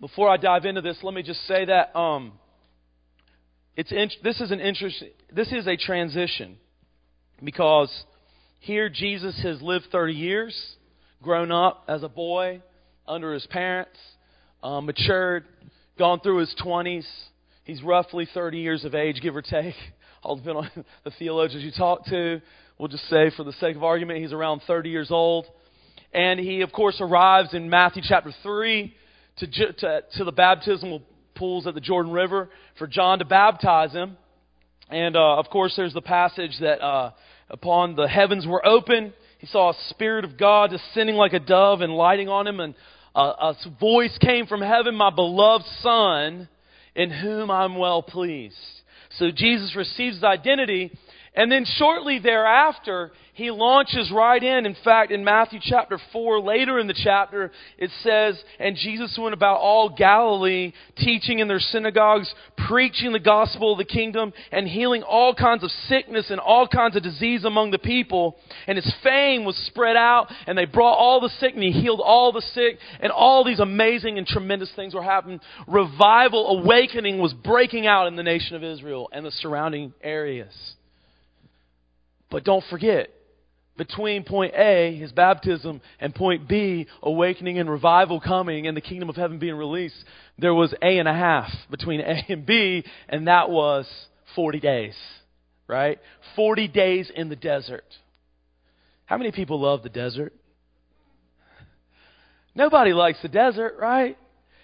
Before 0.00 0.28
I 0.28 0.36
dive 0.36 0.66
into 0.66 0.82
this, 0.82 0.98
let 1.02 1.14
me 1.14 1.22
just 1.22 1.46
say 1.46 1.64
that 1.64 1.98
um, 1.98 2.32
it's 3.76 3.90
in, 3.90 4.08
this 4.22 4.40
is 4.40 4.50
an 4.50 4.60
interest. 4.60 5.02
This 5.34 5.52
is 5.52 5.66
a 5.66 5.76
transition 5.76 6.58
because 7.42 7.90
here 8.60 8.88
Jesus 8.88 9.38
has 9.42 9.60
lived 9.60 9.86
30 9.90 10.12
years 10.12 10.76
grown 11.22 11.50
up 11.50 11.84
as 11.88 12.02
a 12.02 12.08
boy 12.08 12.62
under 13.06 13.32
his 13.32 13.46
parents, 13.46 13.98
um, 14.62 14.86
matured, 14.86 15.44
gone 15.98 16.20
through 16.20 16.38
his 16.38 16.54
20s. 16.64 17.06
He's 17.64 17.82
roughly 17.82 18.28
30 18.32 18.58
years 18.58 18.84
of 18.84 18.94
age, 18.94 19.20
give 19.20 19.36
or 19.36 19.42
take. 19.42 19.74
All 20.22 20.36
depend 20.36 20.56
on 20.56 20.70
the 21.04 21.10
theologians 21.18 21.64
you 21.64 21.72
talk 21.72 22.04
to. 22.06 22.40
We'll 22.78 22.88
just 22.88 23.08
say, 23.08 23.30
for 23.36 23.44
the 23.44 23.52
sake 23.54 23.76
of 23.76 23.82
argument, 23.82 24.20
he's 24.20 24.32
around 24.32 24.60
30 24.66 24.90
years 24.90 25.10
old. 25.10 25.46
And 26.12 26.38
he, 26.38 26.60
of 26.60 26.72
course, 26.72 26.96
arrives 27.00 27.54
in 27.54 27.70
Matthew 27.70 28.02
chapter 28.04 28.32
3 28.42 28.94
to, 29.38 29.46
to, 29.46 30.02
to 30.16 30.24
the 30.24 30.32
baptismal 30.32 31.02
pools 31.34 31.66
at 31.66 31.74
the 31.74 31.80
Jordan 31.80 32.12
River 32.12 32.48
for 32.78 32.86
John 32.86 33.18
to 33.18 33.24
baptize 33.24 33.92
him. 33.92 34.16
And, 34.88 35.16
uh, 35.16 35.36
of 35.36 35.48
course, 35.50 35.74
there's 35.76 35.92
the 35.92 36.02
passage 36.02 36.58
that 36.60 36.82
uh, 36.82 37.10
upon 37.50 37.96
the 37.96 38.08
heavens 38.08 38.46
were 38.46 38.64
open 38.66 39.12
he 39.38 39.46
saw 39.46 39.70
a 39.70 39.76
Spirit 39.90 40.24
of 40.24 40.38
God 40.38 40.70
descending 40.70 41.16
like 41.16 41.32
a 41.32 41.40
dove 41.40 41.80
and 41.80 41.92
lighting 41.92 42.28
on 42.28 42.46
him, 42.46 42.60
and 42.60 42.74
a, 43.14 43.20
a 43.20 43.56
voice 43.80 44.16
came 44.18 44.46
from 44.46 44.60
heaven, 44.60 44.94
My 44.94 45.10
beloved 45.10 45.64
Son, 45.80 46.48
in 46.94 47.10
whom 47.10 47.50
I'm 47.50 47.76
well 47.76 48.02
pleased. 48.02 48.56
So 49.18 49.30
Jesus 49.30 49.74
receives 49.76 50.16
his 50.16 50.24
identity, 50.24 50.90
and 51.36 51.52
then 51.52 51.66
shortly 51.66 52.18
thereafter, 52.18 53.12
he 53.34 53.50
launches 53.50 54.10
right 54.10 54.42
in. 54.42 54.64
In 54.64 54.74
fact, 54.82 55.12
in 55.12 55.22
Matthew 55.22 55.60
chapter 55.62 56.00
4, 56.10 56.40
later 56.40 56.78
in 56.78 56.86
the 56.86 56.94
chapter, 56.94 57.52
it 57.76 57.90
says, 58.02 58.42
And 58.58 58.74
Jesus 58.74 59.18
went 59.20 59.34
about 59.34 59.58
all 59.58 59.90
Galilee, 59.90 60.72
teaching 60.96 61.40
in 61.40 61.46
their 61.46 61.60
synagogues, 61.60 62.34
preaching 62.66 63.12
the 63.12 63.18
gospel 63.18 63.72
of 63.72 63.78
the 63.78 63.84
kingdom, 63.84 64.32
and 64.50 64.66
healing 64.66 65.02
all 65.02 65.34
kinds 65.34 65.62
of 65.62 65.70
sickness 65.88 66.30
and 66.30 66.40
all 66.40 66.66
kinds 66.66 66.96
of 66.96 67.02
disease 67.02 67.44
among 67.44 67.70
the 67.70 67.78
people. 67.78 68.38
And 68.66 68.76
his 68.76 68.94
fame 69.02 69.44
was 69.44 69.56
spread 69.66 69.96
out, 69.96 70.28
and 70.46 70.56
they 70.56 70.64
brought 70.64 70.94
all 70.94 71.20
the 71.20 71.28
sick, 71.38 71.52
and 71.52 71.62
he 71.62 71.72
healed 71.72 72.00
all 72.02 72.32
the 72.32 72.40
sick, 72.40 72.78
and 73.00 73.12
all 73.12 73.44
these 73.44 73.60
amazing 73.60 74.16
and 74.16 74.26
tremendous 74.26 74.72
things 74.74 74.94
were 74.94 75.02
happening. 75.02 75.40
Revival, 75.68 76.60
awakening 76.60 77.18
was 77.18 77.34
breaking 77.34 77.86
out 77.86 78.06
in 78.06 78.16
the 78.16 78.22
nation 78.22 78.56
of 78.56 78.64
Israel 78.64 79.10
and 79.12 79.26
the 79.26 79.30
surrounding 79.30 79.92
areas. 80.02 80.54
But 82.30 82.44
don't 82.44 82.64
forget, 82.70 83.10
between 83.76 84.24
point 84.24 84.54
A, 84.54 84.96
his 84.96 85.12
baptism, 85.12 85.80
and 86.00 86.14
point 86.14 86.48
B, 86.48 86.86
awakening 87.02 87.58
and 87.58 87.70
revival 87.70 88.20
coming 88.20 88.66
and 88.66 88.76
the 88.76 88.80
kingdom 88.80 89.08
of 89.08 89.16
heaven 89.16 89.38
being 89.38 89.54
released, 89.54 89.96
there 90.38 90.54
was 90.54 90.72
A 90.82 90.98
and 90.98 91.08
a 91.08 91.12
half 91.12 91.50
between 91.70 92.00
A 92.00 92.24
and 92.28 92.46
B, 92.46 92.84
and 93.08 93.28
that 93.28 93.50
was 93.50 93.86
40 94.34 94.60
days, 94.60 94.94
right? 95.68 95.98
40 96.34 96.68
days 96.68 97.10
in 97.14 97.28
the 97.28 97.36
desert. 97.36 97.84
How 99.04 99.18
many 99.18 99.30
people 99.30 99.60
love 99.60 99.82
the 99.82 99.88
desert? 99.88 100.32
Nobody 102.54 102.92
likes 102.94 103.20
the 103.20 103.28
desert, 103.28 103.76
right? 103.78 104.16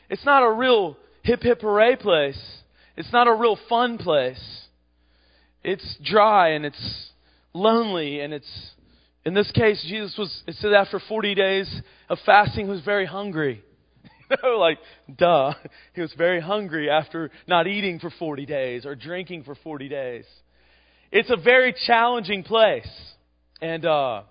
It's 0.09 0.25
not 0.25 0.42
a 0.42 0.50
real 0.50 0.97
hip 1.23 1.42
hip 1.42 1.61
hooray 1.61 1.97
place. 1.97 2.40
It's 2.97 3.12
not 3.12 3.28
a 3.28 3.35
real 3.35 3.59
fun 3.69 3.99
place. 3.99 4.42
It's 5.62 5.97
dry 6.02 6.50
and 6.50 6.66
it's 6.66 7.12
lonely 7.54 8.21
and 8.21 8.32
it's 8.32 8.71
in 9.25 9.35
this 9.35 9.50
case 9.52 9.85
Jesus 9.88 10.14
was 10.18 10.42
it 10.47 10.56
said 10.56 10.73
after 10.73 11.00
40 11.09 11.35
days 11.35 11.82
of 12.09 12.18
fasting 12.25 12.66
he 12.66 12.71
was 12.71 12.82
very 12.82 13.06
hungry. 13.06 13.62
you 14.30 14.37
know, 14.42 14.59
like 14.59 14.78
duh. 15.16 15.54
He 15.94 16.00
was 16.00 16.12
very 16.16 16.40
hungry 16.40 16.90
after 16.90 17.30
not 17.47 17.66
eating 17.66 17.99
for 17.99 18.11
40 18.11 18.47
days 18.47 18.87
or 18.87 18.94
drinking 18.94 19.44
for 19.44 19.54
40 19.54 19.88
days. 19.88 20.25
It's 21.11 21.30
a 21.30 21.37
very 21.37 21.75
challenging 21.87 22.42
place. 22.42 22.88
And 23.61 23.85
uh 23.85 24.23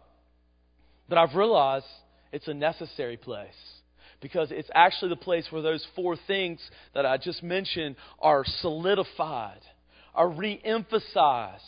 but 1.08 1.18
I've 1.18 1.36
realized 1.36 1.86
it's 2.32 2.48
a 2.48 2.54
necessary 2.54 3.18
place 3.18 3.50
because 4.22 4.52
it's 4.52 4.70
actually 4.74 5.10
the 5.10 5.18
place 5.18 5.46
where 5.50 5.62
those 5.62 5.86
four 5.96 6.16
things 6.28 6.62
that 6.94 7.06
I 7.06 7.18
just 7.18 7.44
mentioned 7.44 7.96
are 8.20 8.46
solidified, 8.62 9.60
are 10.16 10.30
re 10.30 10.62
emphasized. 10.64 11.64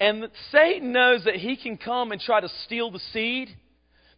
And 0.00 0.28
Satan 0.52 0.92
knows 0.92 1.24
that 1.24 1.36
he 1.36 1.56
can 1.56 1.76
come 1.76 2.12
and 2.12 2.20
try 2.20 2.40
to 2.40 2.48
steal 2.64 2.90
the 2.90 3.00
seed 3.12 3.48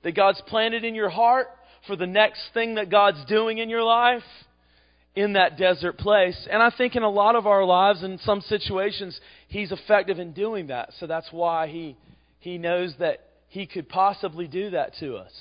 that 0.03 0.15
God's 0.15 0.43
planted 0.47 0.85
in 0.85 0.95
your 0.95 1.09
heart 1.09 1.49
for 1.87 1.97
the 1.97 2.07
next 2.07 2.41
thing 2.53 2.75
that 2.75 2.91
God's 2.91 3.25
doing 3.27 3.59
in 3.59 3.71
your 3.71 3.83
life 3.83 4.23
in 5.15 5.33
that 5.35 5.59
desert 5.59 5.99
place. 5.99 6.47
And 6.51 6.63
I 6.63 6.71
think 6.71 6.97
in 6.97 7.03
a 7.03 7.11
lot 7.11 7.35
of 7.35 7.47
our 7.47 7.65
lives, 7.65 8.03
in 8.03 8.19
some 8.19 8.41
situations, 8.43 9.19
he's 9.49 9.73
effective 9.73 10.19
in 10.19 10.33
doing 10.33 10.69
that. 10.69 10.91
So 10.99 11.07
that's 11.07 11.29
why 11.31 11.67
he, 11.67 11.97
he 12.39 12.59
knows 12.59 12.95
that 12.99 13.21
he 13.49 13.67
could 13.67 13.89
possibly 13.89 14.47
do 14.47 14.71
that 14.71 14.95
to 15.01 15.17
us. 15.17 15.33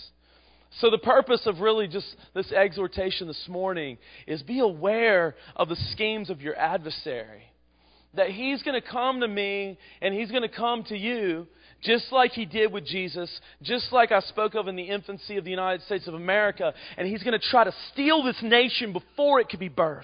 So, 0.82 0.92
the 0.92 1.00
purpose 1.00 1.48
of 1.48 1.62
really 1.62 1.88
just 1.88 2.16
this 2.36 2.52
exhortation 2.52 3.26
this 3.26 3.48
morning 3.48 3.98
is 4.28 4.44
be 4.44 4.60
aware 4.60 5.36
of 5.56 5.68
the 5.68 5.76
schemes 5.92 6.30
of 6.30 6.42
your 6.42 6.56
adversary. 6.56 7.49
That 8.16 8.30
he's 8.32 8.64
going 8.64 8.80
to 8.80 8.88
come 8.88 9.20
to 9.22 9.28
me 9.28 9.78
and 10.02 10.14
he's 10.14 10.32
going 10.32 10.44
to 10.44 10.50
come 10.50 10.84
to 10.86 10.98
you 10.98 11.48
just 11.82 12.12
like 12.12 12.32
he 12.32 12.46
did 12.46 12.72
with 12.72 12.86
Jesus, 12.86 13.30
just 13.62 13.92
like 13.92 14.12
I 14.12 14.20
spoke 14.22 14.56
of 14.56 14.68
in 14.68 14.76
the 14.76 14.84
infancy 14.84 15.38
of 15.38 15.46
the 15.46 15.50
United 15.50 15.82
States 15.84 16.08
of 16.08 16.14
America, 16.14 16.74
and 16.98 17.08
he's 17.08 17.24
going 17.24 17.40
to 17.40 17.50
try 17.50 17.64
to 17.64 17.74
steal 17.92 18.24
this 18.24 18.42
nation 18.42 18.92
before 18.92 19.40
it 19.40 19.50
could 19.50 19.60
be 19.60 19.70
birthed. 19.70 20.04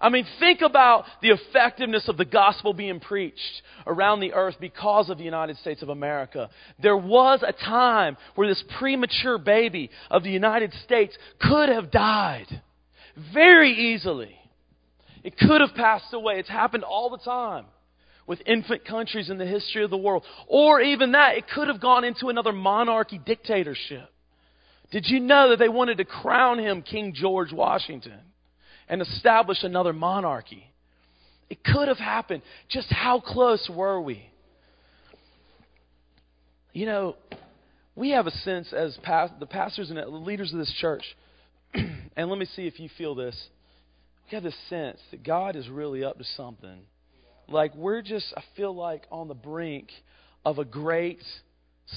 I 0.00 0.08
mean, 0.08 0.26
think 0.38 0.60
about 0.60 1.04
the 1.22 1.30
effectiveness 1.30 2.08
of 2.08 2.16
the 2.16 2.24
gospel 2.24 2.74
being 2.74 3.00
preached 3.00 3.62
around 3.86 4.20
the 4.20 4.34
earth 4.34 4.56
because 4.60 5.08
of 5.08 5.18
the 5.18 5.24
United 5.24 5.56
States 5.58 5.80
of 5.82 5.88
America. 5.88 6.50
There 6.82 6.96
was 6.96 7.42
a 7.46 7.52
time 7.52 8.16
where 8.34 8.48
this 8.48 8.62
premature 8.78 9.38
baby 9.38 9.90
of 10.10 10.22
the 10.22 10.30
United 10.30 10.74
States 10.84 11.16
could 11.40 11.68
have 11.68 11.90
died 11.90 12.62
very 13.32 13.72
easily. 13.94 14.36
It 15.24 15.36
could 15.36 15.60
have 15.60 15.74
passed 15.74 16.12
away. 16.12 16.38
It's 16.38 16.48
happened 16.48 16.84
all 16.84 17.10
the 17.10 17.18
time 17.18 17.64
with 18.26 18.40
infant 18.46 18.84
countries 18.84 19.28
in 19.28 19.38
the 19.38 19.46
history 19.46 19.82
of 19.82 19.90
the 19.90 19.96
world. 19.96 20.24
Or 20.46 20.80
even 20.80 21.12
that, 21.12 21.36
it 21.36 21.48
could 21.48 21.66
have 21.66 21.80
gone 21.80 22.04
into 22.04 22.28
another 22.28 22.52
monarchy 22.52 23.18
dictatorship. 23.18 24.08
Did 24.92 25.06
you 25.08 25.18
know 25.18 25.50
that 25.50 25.58
they 25.58 25.68
wanted 25.68 25.98
to 25.98 26.04
crown 26.04 26.58
him 26.58 26.82
King 26.82 27.14
George 27.14 27.52
Washington? 27.52 28.20
and 28.88 29.02
establish 29.02 29.62
another 29.62 29.92
monarchy. 29.92 30.70
It 31.50 31.62
could 31.64 31.88
have 31.88 31.98
happened. 31.98 32.42
Just 32.68 32.90
how 32.90 33.20
close 33.20 33.68
were 33.72 34.00
we? 34.00 34.28
You 36.72 36.86
know, 36.86 37.16
we 37.94 38.10
have 38.10 38.26
a 38.26 38.30
sense 38.30 38.72
as 38.72 38.98
past, 39.02 39.34
the 39.38 39.46
pastors 39.46 39.90
and 39.90 39.98
the 39.98 40.06
leaders 40.06 40.52
of 40.52 40.58
this 40.58 40.72
church, 40.80 41.04
and 41.74 42.28
let 42.28 42.38
me 42.38 42.46
see 42.46 42.66
if 42.66 42.80
you 42.80 42.88
feel 42.98 43.14
this. 43.14 43.40
We 44.30 44.34
have 44.36 44.42
this 44.42 44.56
sense 44.68 44.98
that 45.10 45.22
God 45.22 45.56
is 45.56 45.68
really 45.68 46.02
up 46.02 46.18
to 46.18 46.24
something. 46.36 46.80
Like 47.48 47.74
we're 47.74 48.02
just, 48.02 48.32
I 48.36 48.42
feel 48.56 48.74
like, 48.74 49.04
on 49.10 49.28
the 49.28 49.34
brink 49.34 49.88
of 50.44 50.58
a 50.58 50.64
great 50.64 51.22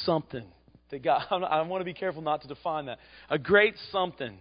something 0.05 0.46
that 0.91 1.03
God. 1.03 1.24
I 1.31 1.62
want 1.62 1.81
to 1.81 1.86
be 1.86 1.93
careful 1.93 2.22
not 2.22 2.41
to 2.41 2.48
define 2.48 2.88
that. 2.88 3.00
A 3.29 3.38
great 3.38 3.75
something 3.91 4.38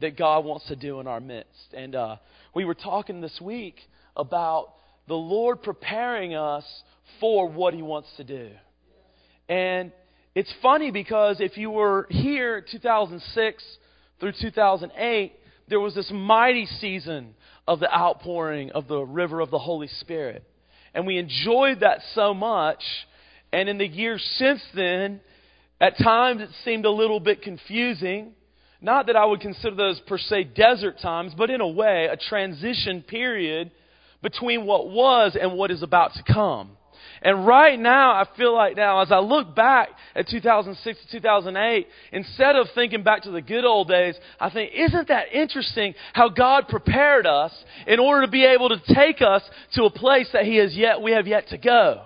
that 0.00 0.16
God 0.16 0.44
wants 0.44 0.66
to 0.68 0.76
do 0.76 1.00
in 1.00 1.06
our 1.06 1.20
midst. 1.20 1.72
And 1.72 1.94
uh, 1.94 2.16
we 2.54 2.64
were 2.64 2.74
talking 2.74 3.20
this 3.20 3.38
week 3.40 3.76
about 4.16 4.74
the 5.08 5.14
Lord 5.14 5.62
preparing 5.62 6.34
us 6.34 6.64
for 7.20 7.48
what 7.48 7.74
He 7.74 7.82
wants 7.82 8.08
to 8.16 8.24
do. 8.24 8.50
And 9.48 9.92
it's 10.34 10.52
funny 10.62 10.90
because 10.90 11.40
if 11.40 11.56
you 11.56 11.70
were 11.70 12.06
here 12.10 12.64
2006 12.70 13.64
through 14.20 14.32
2008, 14.40 15.32
there 15.68 15.80
was 15.80 15.94
this 15.94 16.10
mighty 16.12 16.66
season 16.66 17.34
of 17.66 17.80
the 17.80 17.92
outpouring 17.92 18.72
of 18.72 18.88
the 18.88 19.00
river 19.00 19.40
of 19.40 19.50
the 19.50 19.58
Holy 19.58 19.88
Spirit. 19.88 20.44
And 20.94 21.06
we 21.06 21.18
enjoyed 21.18 21.80
that 21.80 22.00
so 22.14 22.34
much. 22.34 22.82
And 23.52 23.68
in 23.68 23.78
the 23.78 23.86
years 23.86 24.22
since 24.38 24.62
then, 24.74 25.20
at 25.80 25.98
times 25.98 26.42
it 26.42 26.50
seemed 26.64 26.84
a 26.84 26.90
little 26.90 27.20
bit 27.20 27.42
confusing 27.42 28.34
not 28.84 29.06
that 29.06 29.16
I 29.16 29.24
would 29.24 29.40
consider 29.40 29.74
those 29.74 29.98
per 30.00 30.18
se 30.18 30.44
desert 30.54 31.00
times, 31.00 31.32
but 31.34 31.48
in 31.48 31.62
a 31.62 31.68
way, 31.68 32.06
a 32.12 32.18
transition 32.18 33.00
period 33.00 33.70
between 34.22 34.66
what 34.66 34.90
was 34.90 35.38
and 35.40 35.54
what 35.54 35.70
is 35.70 35.82
about 35.82 36.12
to 36.14 36.22
come. 36.22 36.76
And 37.22 37.46
right 37.46 37.78
now, 37.78 38.12
I 38.12 38.26
feel 38.36 38.54
like 38.54 38.76
now, 38.76 39.00
as 39.00 39.10
I 39.10 39.18
look 39.18 39.54
back 39.54 39.90
at 40.14 40.28
2006 40.28 40.98
to 41.00 41.12
2008, 41.12 41.86
instead 42.12 42.56
of 42.56 42.66
thinking 42.74 43.02
back 43.02 43.22
to 43.22 43.30
the 43.30 43.42
good 43.42 43.64
old 43.64 43.88
days, 43.88 44.14
I 44.38 44.50
think, 44.50 44.72
isn't 44.74 45.08
that 45.08 45.32
interesting 45.32 45.94
how 46.12 46.28
God 46.28 46.68
prepared 46.68 47.26
us 47.26 47.52
in 47.86 47.98
order 47.98 48.26
to 48.26 48.30
be 48.30 48.44
able 48.44 48.68
to 48.70 48.94
take 48.94 49.22
us 49.22 49.42
to 49.74 49.84
a 49.84 49.90
place 49.90 50.28
that 50.32 50.44
He 50.44 50.56
has 50.56 50.76
yet, 50.76 51.00
we 51.00 51.12
have 51.12 51.26
yet 51.26 51.48
to 51.48 51.58
go? 51.58 52.02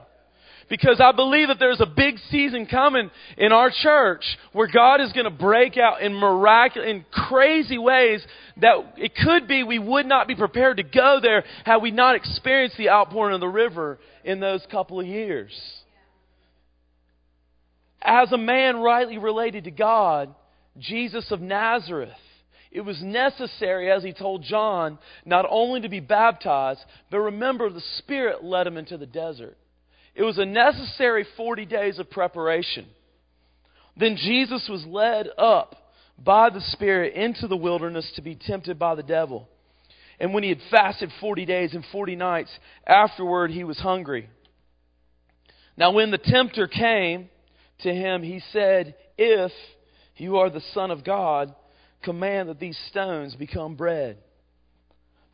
Because 0.69 1.01
I 1.01 1.13
believe 1.13 1.49
that 1.49 1.59
there's 1.59 1.81
a 1.81 1.87
big 1.87 2.19
season 2.31 2.67
coming 2.67 3.11
in 3.39 3.53
our 3.53 3.71
church 3.71 4.25
where 4.53 4.69
God 4.69 5.01
is 5.01 5.13
going 5.13 5.25
to 5.25 5.31
break 5.31 5.79
out 5.79 6.03
in 6.03 6.15
miraculous, 6.15 6.89
in 6.89 7.07
crazy 7.11 7.79
ways 7.79 8.25
that 8.59 8.95
it 8.99 9.15
could 9.17 9.49
be 9.49 9.63
we 9.63 9.79
would 9.79 10.05
not 10.05 10.29
be 10.29 10.35
prepared 10.35 10.77
to 10.77 10.83
go 10.83 11.21
there 11.23 11.45
had 11.65 11.79
we 11.79 11.91
not 11.91 12.17
experienced 12.17 12.77
the 12.77 12.91
outpouring 12.91 13.35
of 13.35 13.41
the 13.41 13.49
river 13.49 13.99
in 14.25 14.41
those 14.41 14.65
couple 14.71 15.01
of 15.01 15.07
years. 15.07 15.53
As 18.03 18.31
a 18.33 18.39
man 18.39 18.77
rightly 18.77 19.19
related 19.19 19.65
to 19.65 19.71
God, 19.71 20.35
Jesus 20.79 21.31
of 21.31 21.41
Nazareth, 21.41 22.11
it 22.71 22.83
was 22.83 23.03
necessary, 23.03 23.91
as 23.91 24.05
he 24.05 24.13
told 24.13 24.43
John, 24.43 24.99
not 25.25 25.47
only 25.49 25.81
to 25.81 25.89
be 25.89 26.01
baptized, 26.01 26.81
but 27.11 27.19
remember 27.19 27.71
the 27.71 27.83
Spirit 27.99 28.45
led 28.45 28.67
him 28.67 28.77
into 28.77 28.99
the 28.99 29.07
desert. 29.07 29.57
It 30.19 30.25
was 30.25 30.37
a 30.37 30.45
necessary 30.45 31.25
40 31.37 31.65
days 31.65 32.01
of 32.01 32.11
preparation. 32.11 32.87
Then 33.97 34.17
Jesus 34.17 34.69
was 34.69 34.85
led 34.85 35.29
up 35.39 35.77
by 36.19 36.51
the 36.51 36.61
Spirit 36.61 37.15
into 37.15 37.47
the 37.47 37.57
wilderness 37.57 38.11
to 38.17 38.23
be 38.23 38.35
tempted 38.35 38.81
by 38.81 38.97
the 38.97 39.05
devil. 39.05 39.49
And 40.19 40.35
when 40.35 40.43
he 40.43 40.49
had 40.49 40.59
fasted 40.73 41.13
40 41.21 41.47
days 41.47 41.73
and 41.73 41.85
40 41.93 42.17
nights, 42.17 42.51
afterward 42.85 43.53
he 43.53 43.63
was 43.63 43.79
hungry. 43.79 44.29
Now, 45.77 45.93
when 45.93 46.11
the 46.11 46.19
tempter 46.19 46.67
came 46.67 47.29
to 47.83 47.95
him, 47.95 48.25
he 48.25 48.43
said, 48.51 48.97
If 49.17 49.53
you 50.17 50.39
are 50.39 50.51
the 50.51 50.65
Son 50.75 50.91
of 50.91 51.05
God, 51.05 51.55
command 52.03 52.49
that 52.49 52.59
these 52.59 52.79
stones 52.91 53.37
become 53.37 53.77
bread. 53.77 54.19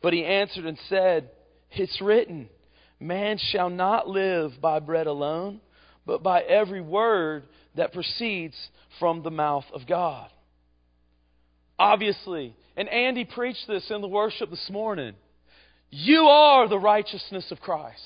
But 0.03 0.13
he 0.13 0.23
answered 0.23 0.65
and 0.65 0.77
said, 0.87 1.31
It's 1.71 1.99
written, 1.99 2.49
Man 2.99 3.37
shall 3.37 3.69
not 3.69 4.07
live 4.07 4.53
by 4.61 4.79
bread 4.79 5.07
alone, 5.07 5.59
but 6.05 6.23
by 6.23 6.41
every 6.41 6.81
word 6.81 7.43
that 7.75 7.93
proceeds 7.93 8.55
from 8.99 9.23
the 9.23 9.31
mouth 9.31 9.65
of 9.73 9.85
God. 9.87 10.29
Obviously, 11.77 12.55
and 12.77 12.87
Andy 12.87 13.25
preached 13.25 13.67
this 13.67 13.89
in 13.89 14.01
the 14.01 14.07
worship 14.07 14.49
this 14.49 14.69
morning. 14.69 15.13
You 15.89 16.23
are 16.23 16.67
the 16.67 16.79
righteousness 16.79 17.51
of 17.51 17.59
Christ. 17.59 17.99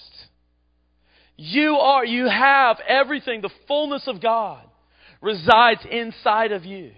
You 1.37 1.75
are, 1.75 2.03
you 2.03 2.27
have 2.27 2.77
everything, 2.87 3.41
the 3.41 3.49
fullness 3.67 4.03
of 4.07 4.21
God 4.21 4.63
resides 5.21 5.81
inside 5.89 6.51
of 6.51 6.65
you. 6.65 6.91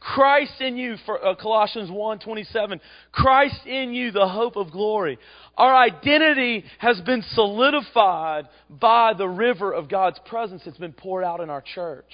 Christ 0.00 0.60
in 0.60 0.76
you, 0.76 0.96
for 1.04 1.24
uh, 1.24 1.34
Colossians 1.34 1.90
1 1.90 2.18
27. 2.20 2.80
Christ 3.12 3.66
in 3.66 3.92
you, 3.92 4.12
the 4.12 4.28
hope 4.28 4.56
of 4.56 4.70
glory. 4.70 5.18
Our 5.56 5.74
identity 5.74 6.64
has 6.78 7.00
been 7.00 7.22
solidified 7.30 8.48
by 8.68 9.14
the 9.14 9.26
river 9.26 9.72
of 9.72 9.88
God's 9.88 10.18
presence 10.26 10.62
that's 10.64 10.78
been 10.78 10.92
poured 10.92 11.24
out 11.24 11.40
in 11.40 11.48
our 11.48 11.62
church. 11.62 12.12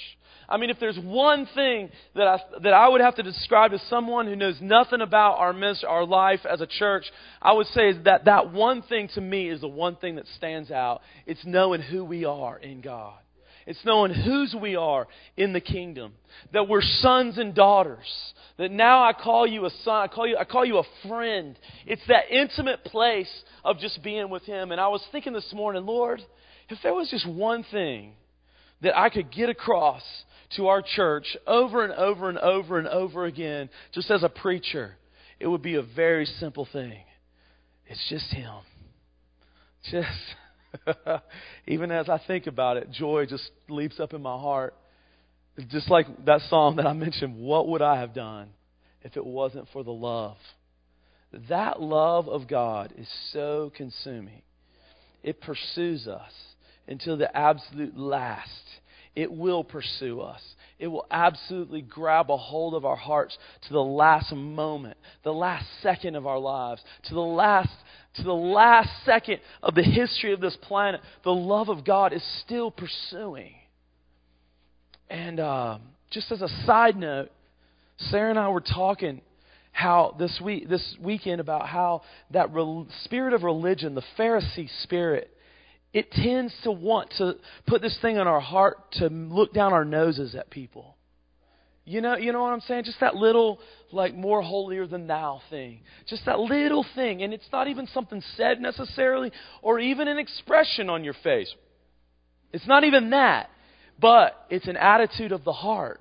I 0.48 0.58
mean, 0.58 0.70
if 0.70 0.78
there's 0.78 0.98
one 0.98 1.48
thing 1.54 1.90
that 2.14 2.28
I, 2.28 2.40
that 2.62 2.72
I 2.72 2.88
would 2.88 3.00
have 3.00 3.16
to 3.16 3.22
describe 3.22 3.70
to 3.72 3.78
someone 3.88 4.26
who 4.26 4.36
knows 4.36 4.58
nothing 4.60 5.00
about 5.00 5.38
our 5.38 5.52
ministry, 5.52 5.88
our 5.88 6.04
life 6.04 6.40
as 6.48 6.60
a 6.60 6.66
church, 6.66 7.04
I 7.40 7.52
would 7.52 7.66
say 7.68 7.88
is 7.88 8.04
that 8.04 8.26
that 8.26 8.52
one 8.52 8.82
thing 8.82 9.08
to 9.14 9.20
me 9.20 9.48
is 9.48 9.60
the 9.60 9.68
one 9.68 9.96
thing 9.96 10.16
that 10.16 10.26
stands 10.36 10.70
out. 10.70 11.00
It's 11.26 11.44
knowing 11.44 11.80
who 11.80 12.04
we 12.04 12.24
are 12.24 12.58
in 12.58 12.80
God. 12.80 13.14
It's 13.66 13.84
knowing 13.84 14.12
whose 14.12 14.54
we 14.60 14.76
are 14.76 15.06
in 15.36 15.52
the 15.52 15.60
kingdom. 15.60 16.14
That 16.52 16.68
we're 16.68 16.82
sons 16.82 17.38
and 17.38 17.54
daughters. 17.54 18.06
That 18.58 18.70
now 18.70 19.04
I 19.04 19.12
call 19.12 19.46
you 19.46 19.66
a 19.66 19.70
son. 19.84 20.02
I 20.02 20.08
call 20.08 20.26
you, 20.26 20.36
I 20.36 20.44
call 20.44 20.64
you 20.64 20.78
a 20.78 21.08
friend. 21.08 21.58
It's 21.86 22.02
that 22.08 22.30
intimate 22.30 22.84
place 22.84 23.30
of 23.64 23.78
just 23.78 24.02
being 24.02 24.30
with 24.30 24.44
Him. 24.44 24.72
And 24.72 24.80
I 24.80 24.88
was 24.88 25.02
thinking 25.12 25.32
this 25.32 25.52
morning, 25.54 25.86
Lord, 25.86 26.20
if 26.68 26.78
there 26.82 26.94
was 26.94 27.10
just 27.10 27.28
one 27.28 27.64
thing 27.70 28.14
that 28.82 28.96
I 28.96 29.08
could 29.08 29.30
get 29.30 29.48
across 29.48 30.02
to 30.56 30.66
our 30.66 30.82
church 30.82 31.36
over 31.46 31.84
and 31.84 31.92
over 31.92 32.28
and 32.28 32.38
over 32.38 32.78
and 32.78 32.88
over 32.88 33.24
again, 33.26 33.70
just 33.92 34.10
as 34.10 34.22
a 34.22 34.28
preacher, 34.28 34.96
it 35.38 35.46
would 35.46 35.62
be 35.62 35.76
a 35.76 35.82
very 35.82 36.26
simple 36.26 36.66
thing. 36.72 36.98
It's 37.86 38.08
just 38.08 38.32
Him. 38.32 38.54
Just. 39.90 40.08
Even 41.66 41.90
as 41.90 42.08
I 42.08 42.20
think 42.26 42.46
about 42.46 42.76
it, 42.76 42.90
joy 42.90 43.26
just 43.26 43.50
leaps 43.68 44.00
up 44.00 44.12
in 44.12 44.22
my 44.22 44.36
heart. 44.38 44.74
Just 45.70 45.90
like 45.90 46.06
that 46.24 46.40
song 46.48 46.76
that 46.76 46.86
I 46.86 46.92
mentioned, 46.92 47.36
what 47.36 47.68
would 47.68 47.82
I 47.82 48.00
have 48.00 48.14
done 48.14 48.48
if 49.02 49.16
it 49.16 49.24
wasn't 49.24 49.68
for 49.72 49.84
the 49.84 49.92
love? 49.92 50.36
That 51.48 51.80
love 51.80 52.28
of 52.28 52.48
God 52.48 52.92
is 52.96 53.08
so 53.32 53.72
consuming. 53.74 54.42
It 55.22 55.40
pursues 55.40 56.06
us 56.06 56.32
until 56.86 57.16
the 57.16 57.34
absolute 57.34 57.96
last. 57.96 58.50
It 59.14 59.30
will 59.30 59.62
pursue 59.62 60.20
us. 60.20 60.40
It 60.78 60.86
will 60.88 61.06
absolutely 61.10 61.82
grab 61.82 62.30
a 62.30 62.36
hold 62.36 62.74
of 62.74 62.84
our 62.84 62.96
hearts 62.96 63.36
to 63.68 63.72
the 63.72 63.82
last 63.82 64.32
moment, 64.34 64.96
the 65.22 65.32
last 65.32 65.66
second 65.82 66.16
of 66.16 66.26
our 66.26 66.38
lives, 66.38 66.82
to 67.04 67.14
the 67.14 67.20
last 67.20 67.70
to 68.14 68.22
the 68.22 68.32
last 68.32 68.90
second 69.04 69.38
of 69.62 69.74
the 69.74 69.82
history 69.82 70.32
of 70.32 70.40
this 70.40 70.56
planet, 70.62 71.00
the 71.24 71.34
love 71.34 71.68
of 71.68 71.84
God 71.84 72.12
is 72.12 72.22
still 72.44 72.70
pursuing. 72.70 73.54
And 75.08 75.40
uh, 75.40 75.78
just 76.10 76.30
as 76.30 76.42
a 76.42 76.48
side 76.66 76.96
note, 76.96 77.30
Sarah 78.10 78.30
and 78.30 78.38
I 78.38 78.48
were 78.48 78.60
talking 78.60 79.20
how 79.72 80.14
this 80.18 80.40
week, 80.42 80.68
this 80.68 80.96
weekend 81.00 81.40
about 81.40 81.66
how 81.66 82.02
that 82.30 82.52
re- 82.52 82.86
spirit 83.04 83.32
of 83.32 83.42
religion, 83.42 83.94
the 83.94 84.02
Pharisee 84.18 84.68
spirit, 84.82 85.30
it 85.92 86.10
tends 86.10 86.54
to 86.64 86.70
want 86.70 87.10
to 87.18 87.36
put 87.66 87.82
this 87.82 87.96
thing 88.00 88.18
on 88.18 88.26
our 88.26 88.40
heart 88.40 88.92
to 88.92 89.08
look 89.08 89.52
down 89.52 89.72
our 89.72 89.84
noses 89.84 90.34
at 90.34 90.50
people. 90.50 90.96
You 91.84 92.00
know, 92.00 92.16
you 92.16 92.32
know 92.32 92.42
what 92.42 92.52
I'm 92.52 92.60
saying? 92.60 92.84
Just 92.84 93.00
that 93.00 93.16
little, 93.16 93.58
like, 93.90 94.14
more 94.14 94.40
holier 94.40 94.86
than 94.86 95.08
thou 95.08 95.40
thing. 95.50 95.80
Just 96.06 96.24
that 96.26 96.38
little 96.38 96.86
thing. 96.94 97.22
And 97.22 97.32
it's 97.34 97.48
not 97.52 97.66
even 97.66 97.88
something 97.88 98.22
said 98.36 98.60
necessarily 98.60 99.32
or 99.62 99.80
even 99.80 100.06
an 100.06 100.18
expression 100.18 100.88
on 100.88 101.02
your 101.02 101.14
face. 101.24 101.52
It's 102.52 102.66
not 102.68 102.84
even 102.84 103.10
that. 103.10 103.50
But 104.00 104.46
it's 104.48 104.68
an 104.68 104.76
attitude 104.76 105.32
of 105.32 105.44
the 105.44 105.52
heart. 105.52 106.00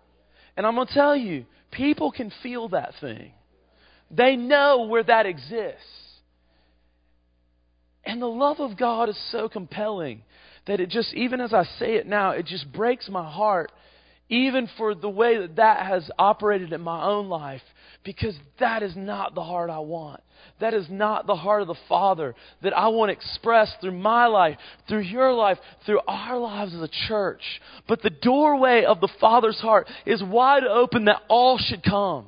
And 0.55 0.67
I'm 0.67 0.75
going 0.75 0.87
to 0.87 0.93
tell 0.93 1.15
you, 1.15 1.45
people 1.71 2.11
can 2.11 2.31
feel 2.43 2.69
that 2.69 2.93
thing. 3.01 3.31
They 4.11 4.35
know 4.35 4.83
where 4.83 5.03
that 5.03 5.25
exists. 5.25 5.81
And 8.03 8.21
the 8.21 8.27
love 8.27 8.59
of 8.59 8.77
God 8.77 9.09
is 9.09 9.31
so 9.31 9.49
compelling 9.49 10.23
that 10.67 10.79
it 10.79 10.89
just, 10.89 11.13
even 11.13 11.41
as 11.41 11.53
I 11.53 11.63
say 11.79 11.95
it 11.95 12.05
now, 12.05 12.31
it 12.31 12.45
just 12.45 12.71
breaks 12.71 13.09
my 13.09 13.27
heart 13.29 13.71
even 14.31 14.69
for 14.77 14.95
the 14.95 15.09
way 15.09 15.37
that 15.37 15.57
that 15.57 15.85
has 15.85 16.09
operated 16.17 16.71
in 16.71 16.81
my 16.81 17.03
own 17.03 17.27
life, 17.27 17.61
because 18.03 18.33
that 18.59 18.81
is 18.81 18.95
not 18.95 19.35
the 19.35 19.43
heart 19.43 19.69
I 19.69 19.79
want. 19.79 20.21
That 20.61 20.73
is 20.73 20.87
not 20.89 21.27
the 21.27 21.35
heart 21.35 21.61
of 21.61 21.67
the 21.67 21.75
Father 21.89 22.33
that 22.63 22.75
I 22.75 22.87
want 22.87 23.09
to 23.09 23.13
express 23.13 23.71
through 23.81 23.91
my 23.91 24.27
life, 24.27 24.57
through 24.87 25.01
your 25.01 25.33
life, 25.33 25.57
through 25.85 25.99
our 26.07 26.37
lives 26.39 26.73
as 26.73 26.81
a 26.81 26.89
church. 27.07 27.41
But 27.89 28.01
the 28.01 28.09
doorway 28.09 28.85
of 28.85 29.01
the 29.01 29.09
Father's 29.19 29.59
heart 29.59 29.87
is 30.05 30.23
wide 30.23 30.63
open 30.63 31.05
that 31.05 31.21
all 31.27 31.57
should 31.57 31.83
come. 31.83 32.27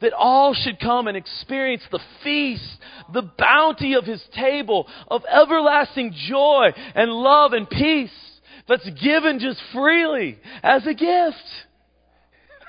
That 0.00 0.12
all 0.12 0.54
should 0.54 0.78
come 0.78 1.08
and 1.08 1.16
experience 1.16 1.82
the 1.90 2.00
feast, 2.22 2.78
the 3.12 3.28
bounty 3.36 3.94
of 3.94 4.04
His 4.04 4.22
table 4.34 4.86
of 5.08 5.22
everlasting 5.28 6.14
joy 6.28 6.70
and 6.94 7.10
love 7.10 7.52
and 7.52 7.68
peace 7.68 8.29
that's 8.70 8.88
given 9.02 9.38
just 9.38 9.60
freely 9.72 10.38
as 10.62 10.86
a 10.86 10.94
gift. 10.94 11.36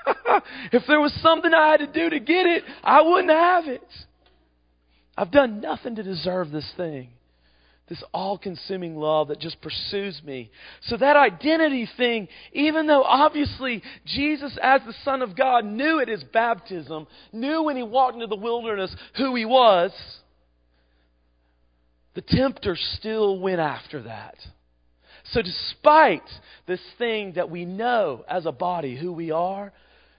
if 0.72 0.82
there 0.88 1.00
was 1.00 1.12
something 1.22 1.54
I 1.54 1.70
had 1.70 1.80
to 1.80 1.86
do 1.86 2.10
to 2.10 2.20
get 2.20 2.44
it, 2.46 2.64
I 2.82 3.02
wouldn't 3.02 3.30
have 3.30 3.66
it. 3.66 3.86
I've 5.16 5.30
done 5.30 5.60
nothing 5.60 5.94
to 5.96 6.02
deserve 6.02 6.50
this 6.50 6.70
thing. 6.76 7.10
This 7.88 8.02
all 8.12 8.38
consuming 8.38 8.96
love 8.96 9.28
that 9.28 9.38
just 9.38 9.60
pursues 9.60 10.20
me. 10.24 10.50
So, 10.82 10.96
that 10.96 11.16
identity 11.16 11.88
thing, 11.96 12.28
even 12.52 12.86
though 12.86 13.02
obviously 13.02 13.82
Jesus, 14.06 14.56
as 14.62 14.80
the 14.86 14.94
Son 15.04 15.20
of 15.20 15.36
God, 15.36 15.64
knew 15.64 16.00
at 16.00 16.08
his 16.08 16.24
baptism, 16.24 17.06
knew 17.32 17.62
when 17.64 17.76
he 17.76 17.82
walked 17.82 18.14
into 18.14 18.28
the 18.28 18.36
wilderness 18.36 18.94
who 19.16 19.34
he 19.34 19.44
was, 19.44 19.92
the 22.14 22.22
tempter 22.22 22.76
still 22.94 23.38
went 23.40 23.60
after 23.60 24.02
that. 24.02 24.36
So, 25.32 25.40
despite 25.40 26.28
this 26.66 26.80
thing 26.98 27.32
that 27.36 27.50
we 27.50 27.64
know 27.64 28.24
as 28.28 28.44
a 28.44 28.52
body 28.52 28.96
who 28.96 29.12
we 29.12 29.30
are, 29.30 29.72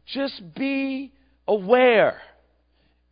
just 0.07 0.41
be 0.55 1.11
aware. 1.47 2.19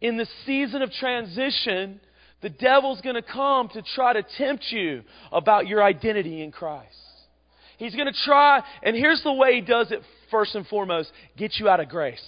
In 0.02 0.18
the 0.18 0.28
season 0.46 0.82
of 0.82 0.92
transition, 0.92 2.00
the 2.42 2.50
devil's 2.50 3.02
going 3.02 3.16
to 3.16 3.22
come 3.22 3.70
to 3.70 3.84
try 3.96 4.14
to 4.14 4.24
tempt 4.38 4.66
you 4.72 5.04
about 5.32 5.68
your 5.68 5.84
identity 5.84 6.42
in 6.42 6.52
Christ. 6.52 6.90
He's 7.78 7.94
going 7.96 8.12
to 8.12 8.20
try, 8.26 8.64
and 8.82 8.96
here's 8.96 9.22
the 9.22 9.34
way 9.34 9.56
he 9.56 9.62
does 9.62 9.92
it 9.92 10.02
first 10.32 10.56
and 10.56 10.66
foremost 10.66 11.12
get 11.38 11.54
you 11.60 11.70
out 11.70 11.80
of 11.80 11.90
grace. 11.90 12.24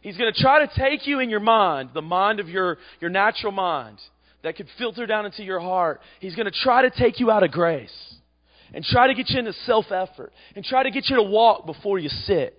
He's 0.00 0.16
going 0.16 0.32
to 0.32 0.40
try 0.40 0.64
to 0.64 0.72
take 0.74 1.06
you 1.06 1.20
in 1.20 1.28
your 1.28 1.40
mind, 1.40 1.90
the 1.92 2.02
mind 2.02 2.40
of 2.40 2.48
your, 2.48 2.78
your 3.00 3.10
natural 3.10 3.52
mind 3.52 3.98
that 4.42 4.56
could 4.56 4.66
filter 4.78 5.06
down 5.06 5.26
into 5.26 5.42
your 5.42 5.60
heart. 5.60 6.00
He's 6.20 6.34
going 6.34 6.50
to 6.50 6.58
try 6.62 6.82
to 6.82 6.90
take 6.90 7.20
you 7.20 7.30
out 7.30 7.42
of 7.42 7.52
grace 7.52 8.11
and 8.74 8.84
try 8.84 9.06
to 9.08 9.14
get 9.14 9.30
you 9.30 9.38
into 9.38 9.52
self 9.64 9.86
effort 9.90 10.32
and 10.54 10.64
try 10.64 10.82
to 10.82 10.90
get 10.90 11.08
you 11.08 11.16
to 11.16 11.22
walk 11.22 11.66
before 11.66 11.98
you 11.98 12.08
sit. 12.08 12.58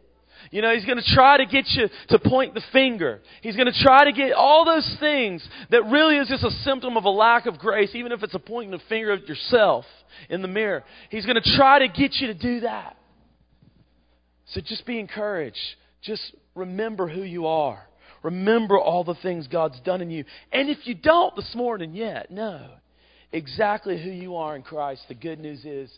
You 0.52 0.62
know, 0.62 0.74
he's 0.74 0.86
going 0.86 0.98
to 0.98 1.16
try 1.16 1.38
to 1.38 1.46
get 1.46 1.66
you 1.70 1.88
to 2.10 2.20
point 2.20 2.54
the 2.54 2.62
finger. 2.72 3.22
He's 3.42 3.56
going 3.56 3.72
to 3.72 3.84
try 3.84 4.06
to 4.06 4.12
get 4.12 4.34
all 4.34 4.66
those 4.66 4.98
things 5.00 5.48
that 5.72 5.86
really 5.86 6.18
is 6.18 6.28
just 6.28 6.44
a 6.44 6.52
symptom 6.64 6.98
of 6.98 7.06
a 7.06 7.10
lack 7.10 7.46
of 7.46 7.58
grace, 7.58 7.92
even 7.96 8.12
if 8.12 8.24
it's 8.24 8.34
a 8.34 8.40
pointing 8.40 8.72
the 8.72 8.84
finger 8.90 9.14
at 9.14 9.28
yourself 9.28 9.86
in 10.30 10.42
the 10.42 10.48
mirror. 10.48 10.84
He's 11.10 11.26
going 11.26 11.42
to 11.42 11.56
try 11.56 11.80
to 11.80 11.88
get 11.88 12.16
you 12.16 12.28
to 12.28 12.34
do 12.34 12.60
that. 12.62 12.98
So 14.48 14.62
just 14.62 14.86
be 14.86 15.00
encouraged. 15.00 15.58
Just 16.02 16.36
remember 16.56 17.08
who 17.08 17.24
you 17.24 17.48
are. 17.48 17.82
Remember 18.22 18.78
all 18.78 19.04
the 19.04 19.16
things 19.16 19.48
God's 19.48 19.80
done 19.82 20.02
in 20.02 20.12
you. 20.12 20.26
And 20.52 20.70
if 20.70 20.86
you 20.86 20.96
don't 20.96 21.36
this 21.36 21.54
morning 21.56 21.94
yet, 21.94 22.30
no 22.32 22.70
exactly 23.34 24.02
who 24.02 24.10
you 24.10 24.38
are 24.38 24.56
in 24.56 24.62
Christ, 24.62 25.02
the 25.10 25.16
good 25.16 25.40
news 25.40 25.66
is 25.66 25.92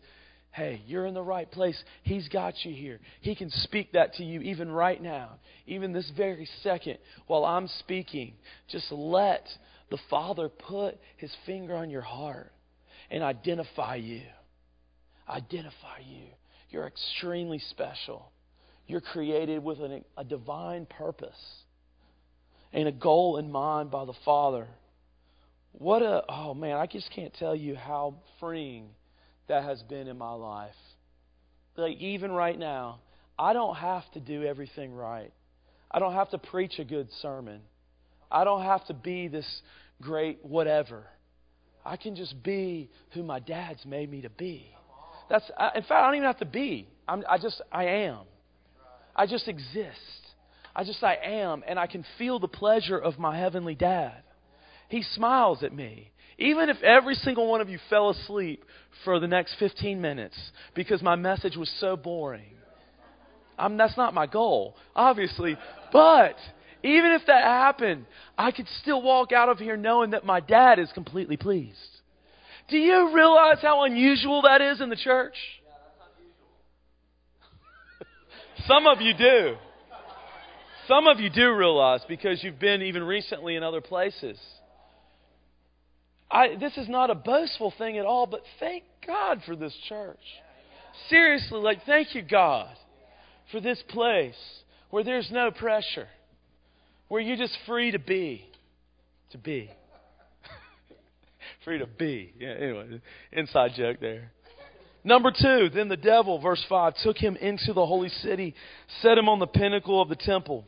hey, 0.56 0.82
you're 0.88 1.06
in 1.06 1.13
the 1.13 1.21
right 1.21 1.52
place. 1.52 1.78
He's 2.04 2.30
got 2.30 2.54
you 2.63 2.74
here. 2.74 3.02
He 3.19 3.36
can 3.36 3.50
speak 3.50 3.91
that 3.91 4.13
to 4.13 4.24
you 4.24 4.39
even 4.39 4.71
right 4.71 5.02
now, 5.02 5.32
even 5.67 5.91
this 5.91 6.10
very 6.15 6.48
second 6.63 6.98
while 7.28 7.43
I'm 7.43 7.67
speaking. 7.80 8.36
Just 8.69 8.89
let 8.89 9.45
the 9.91 9.98
Father 10.10 10.48
put 10.48 10.98
his 11.17 11.32
finger 11.45 11.76
on 11.76 11.89
your 11.89 12.02
heart 12.02 12.54
and 13.12 13.21
identify 13.21 13.95
you. 13.95 14.21
Identify 15.28 16.00
you. 16.08 16.28
You're 16.69 16.88
extremely 16.88 17.60
special. 17.60 18.32
You're 18.88 19.02
created 19.02 19.62
with 19.62 19.82
an, 19.82 20.06
a 20.17 20.24
divine 20.24 20.86
purpose 20.86 21.36
and 22.71 22.88
a 22.88 22.93
goal 22.93 23.38
in 23.38 23.52
mind 23.52 23.91
by 23.91 24.06
the 24.06 24.13
Father. 24.24 24.67
What 25.77 26.01
a, 26.01 26.23
oh 26.29 26.53
man, 26.53 26.77
I 26.77 26.85
just 26.85 27.11
can't 27.11 27.33
tell 27.33 27.55
you 27.55 27.75
how 27.75 28.15
freeing 28.39 28.88
that 29.47 29.63
has 29.63 29.81
been 29.83 30.07
in 30.07 30.17
my 30.17 30.31
life. 30.31 30.75
like 31.75 31.97
even 31.97 32.31
right 32.31 32.57
now, 32.57 32.99
I 33.38 33.51
don't 33.53 33.75
have 33.75 34.03
to 34.13 34.21
do 34.21 34.43
everything 34.43 34.93
right. 34.93 35.33
I 35.91 35.99
don't 35.99 36.13
have 36.13 36.29
to 36.31 36.38
preach 36.38 36.79
a 36.79 36.85
good 36.85 37.09
sermon. 37.21 37.61
I 38.31 38.45
don't 38.45 38.63
have 38.63 38.85
to 38.88 38.93
be 38.93 39.27
this 39.27 39.45
great 40.01 40.39
whatever. 40.43 41.03
I 41.85 41.97
can 41.97 42.15
just 42.15 42.41
be 42.41 42.89
who 43.11 43.23
my 43.23 43.39
dad's 43.39 43.85
made 43.85 44.09
me 44.09 44.21
to 44.21 44.29
be. 44.29 44.65
That's 45.29 45.45
in 45.75 45.81
fact 45.81 45.91
I 45.91 46.05
don't 46.05 46.15
even 46.15 46.27
have 46.27 46.39
to 46.39 46.45
be. 46.45 46.88
I'm, 47.07 47.23
I 47.29 47.38
just 47.38 47.61
I 47.71 47.85
am. 47.85 48.19
I 49.15 49.27
just 49.27 49.47
exist. 49.47 49.99
I 50.73 50.85
just 50.85 51.03
I 51.03 51.15
am 51.15 51.63
and 51.67 51.77
I 51.77 51.88
can 51.88 52.05
feel 52.17 52.39
the 52.39 52.47
pleasure 52.47 52.97
of 52.97 53.19
my 53.19 53.38
heavenly 53.38 53.75
dad. 53.75 54.24
He 54.89 55.04
smiles 55.04 55.63
at 55.63 55.74
me. 55.74 56.12
Even 56.38 56.69
if 56.69 56.82
every 56.84 57.15
single 57.15 57.50
one 57.50 57.62
of 57.62 57.69
you 57.69 57.80
fell 57.89 58.10
asleep 58.10 58.63
for 59.04 59.19
the 59.19 59.28
next 59.28 59.56
15 59.58 60.02
minutes 60.02 60.38
because 60.74 61.02
my 61.02 61.15
message 61.15 61.56
was 61.56 61.71
so 61.80 61.95
boring. 61.95 62.52
I'm, 63.58 63.78
that's 63.78 63.95
not 63.95 64.13
my 64.13 64.28
goal, 64.28 64.76
obviously. 64.95 65.56
But 65.93 66.36
even 66.84 67.13
if 67.13 67.21
that 67.28 67.43
happened, 67.43 68.06
I 68.38 68.52
could 68.52 68.67
still 68.82 69.02
walk 69.02 69.32
out 69.32 69.50
of 69.50 69.60
here 69.60 69.78
knowing 69.78 70.12
that 70.12 70.26
my 70.26 70.41
dad 70.41 70.78
is 70.78 70.91
completely 70.93 71.38
pleased. 71.38 71.78
Do 72.67 72.78
you 72.78 73.13
realize 73.15 73.60
how 73.62 73.84
unusual 73.84 74.41
that 74.41 74.62
is 74.62 74.82
in 74.82 74.89
the 74.89 74.95
church? 74.95 75.36
Some 78.67 78.88
of 78.88 79.00
you 79.00 79.13
do. 79.13 79.56
Some 80.88 81.08
of 81.08 81.19
you 81.19 81.30
do 81.30 81.56
realize 81.56 82.02
because 82.08 82.43
you've 82.43 82.60
been 82.60 82.82
even 82.82 83.04
recently 83.04 83.56
in 83.56 83.63
other 83.63 83.82
places. 83.82 84.38
I, 86.29 86.55
this 86.59 86.75
is 86.77 86.89
not 86.89 87.09
a 87.09 87.15
boastful 87.15 87.73
thing 87.77 87.97
at 87.97 88.05
all, 88.05 88.25
but 88.25 88.41
thank 88.59 88.83
God 89.05 89.41
for 89.45 89.55
this 89.55 89.75
church. 89.88 90.19
Seriously, 91.09 91.59
like, 91.59 91.85
thank 91.85 92.15
you, 92.15 92.21
God, 92.21 92.75
for 93.51 93.59
this 93.59 93.81
place 93.89 94.35
where 94.89 95.03
there's 95.03 95.29
no 95.31 95.51
pressure, 95.51 96.07
where 97.07 97.21
you're 97.21 97.38
just 97.38 97.57
free 97.67 97.91
to 97.91 97.99
be. 97.99 98.45
To 99.31 99.38
be. 99.38 99.69
free 101.65 101.79
to 101.79 101.88
be. 101.88 102.33
Yeah, 102.39 102.53
anyway, 102.59 103.01
inside 103.31 103.71
joke 103.75 103.97
there. 103.99 104.31
Number 105.03 105.31
two, 105.31 105.69
then 105.69 105.88
the 105.88 105.97
devil, 105.97 106.39
verse 106.39 106.63
5, 106.67 106.95
took 107.03 107.17
him 107.17 107.35
into 107.35 107.73
the 107.73 107.85
holy 107.85 108.09
city, 108.09 108.55
set 109.01 109.17
him 109.17 109.29
on 109.29 109.38
the 109.38 109.45
pinnacle 109.45 110.01
of 110.01 110.09
the 110.09 110.15
temple 110.15 110.65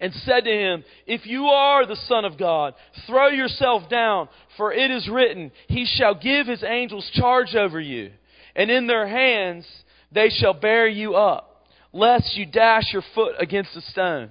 and 0.00 0.12
said 0.12 0.44
to 0.44 0.50
him, 0.50 0.84
If 1.06 1.26
you 1.26 1.46
are 1.46 1.86
the 1.86 1.96
Son 1.96 2.24
of 2.24 2.38
God, 2.38 2.74
throw 3.06 3.28
yourself 3.28 3.88
down, 3.88 4.28
for 4.56 4.72
it 4.72 4.90
is 4.90 5.08
written, 5.08 5.52
He 5.68 5.86
shall 5.86 6.14
give 6.14 6.46
His 6.46 6.62
angels 6.62 7.10
charge 7.14 7.54
over 7.54 7.80
you, 7.80 8.10
and 8.56 8.70
in 8.70 8.86
their 8.86 9.06
hands 9.06 9.66
they 10.12 10.28
shall 10.30 10.54
bear 10.54 10.86
you 10.86 11.14
up, 11.14 11.66
lest 11.92 12.36
you 12.36 12.46
dash 12.46 12.92
your 12.92 13.04
foot 13.14 13.34
against 13.38 13.76
a 13.76 13.80
stone. 13.82 14.30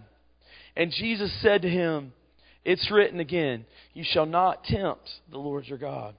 And 0.76 0.92
Jesus 0.92 1.32
said 1.42 1.62
to 1.62 1.70
him, 1.70 2.14
It's 2.66 2.90
written 2.90 3.20
again, 3.20 3.66
You 3.94 4.04
shall 4.06 4.26
not 4.26 4.64
tempt 4.64 5.10
the 5.32 5.38
Lord 5.38 5.68
your 5.68 5.78
God. 5.78 6.16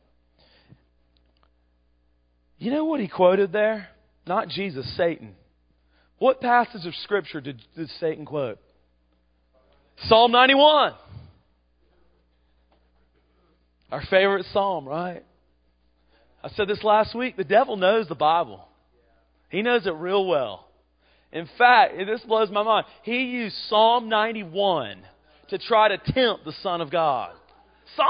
You 2.59 2.71
know 2.71 2.85
what 2.85 3.01
he 3.01 3.09
quoted 3.09 3.53
there? 3.53 3.89
Not 4.27 4.49
Jesus, 4.49 4.87
Satan. 4.97 5.35
What 6.19 6.41
passage 6.41 6.87
of 6.87 6.95
Scripture 7.03 7.41
did, 7.41 7.61
did 7.77 7.91
Satan 8.01 8.25
quote? 8.25 8.59
Psalm 10.03 10.33
91. 10.33 10.93
Our 13.91 14.03
favorite 14.11 14.47
psalm, 14.53 14.87
right? 14.89 15.25
I 16.43 16.49
said 16.51 16.69
this 16.69 16.83
last 16.83 17.15
week. 17.15 17.37
The 17.37 17.45
devil 17.45 17.77
knows 17.77 18.09
the 18.09 18.15
Bible, 18.15 18.67
he 19.49 19.63
knows 19.63 19.87
it 19.87 19.95
real 19.95 20.27
well. 20.27 20.69
In 21.33 21.49
fact, 21.59 21.95
this 21.97 22.21
blows 22.23 22.49
my 22.51 22.63
mind. 22.63 22.87
He 23.03 23.25
used 23.25 23.57
Psalm 23.69 24.09
91 24.09 24.99
to 25.49 25.59
try 25.59 25.89
to 25.89 25.99
tempt 25.99 26.45
the 26.45 26.53
Son 26.63 26.81
of 26.81 26.91
God. 26.91 27.33
Psalm 27.97 28.09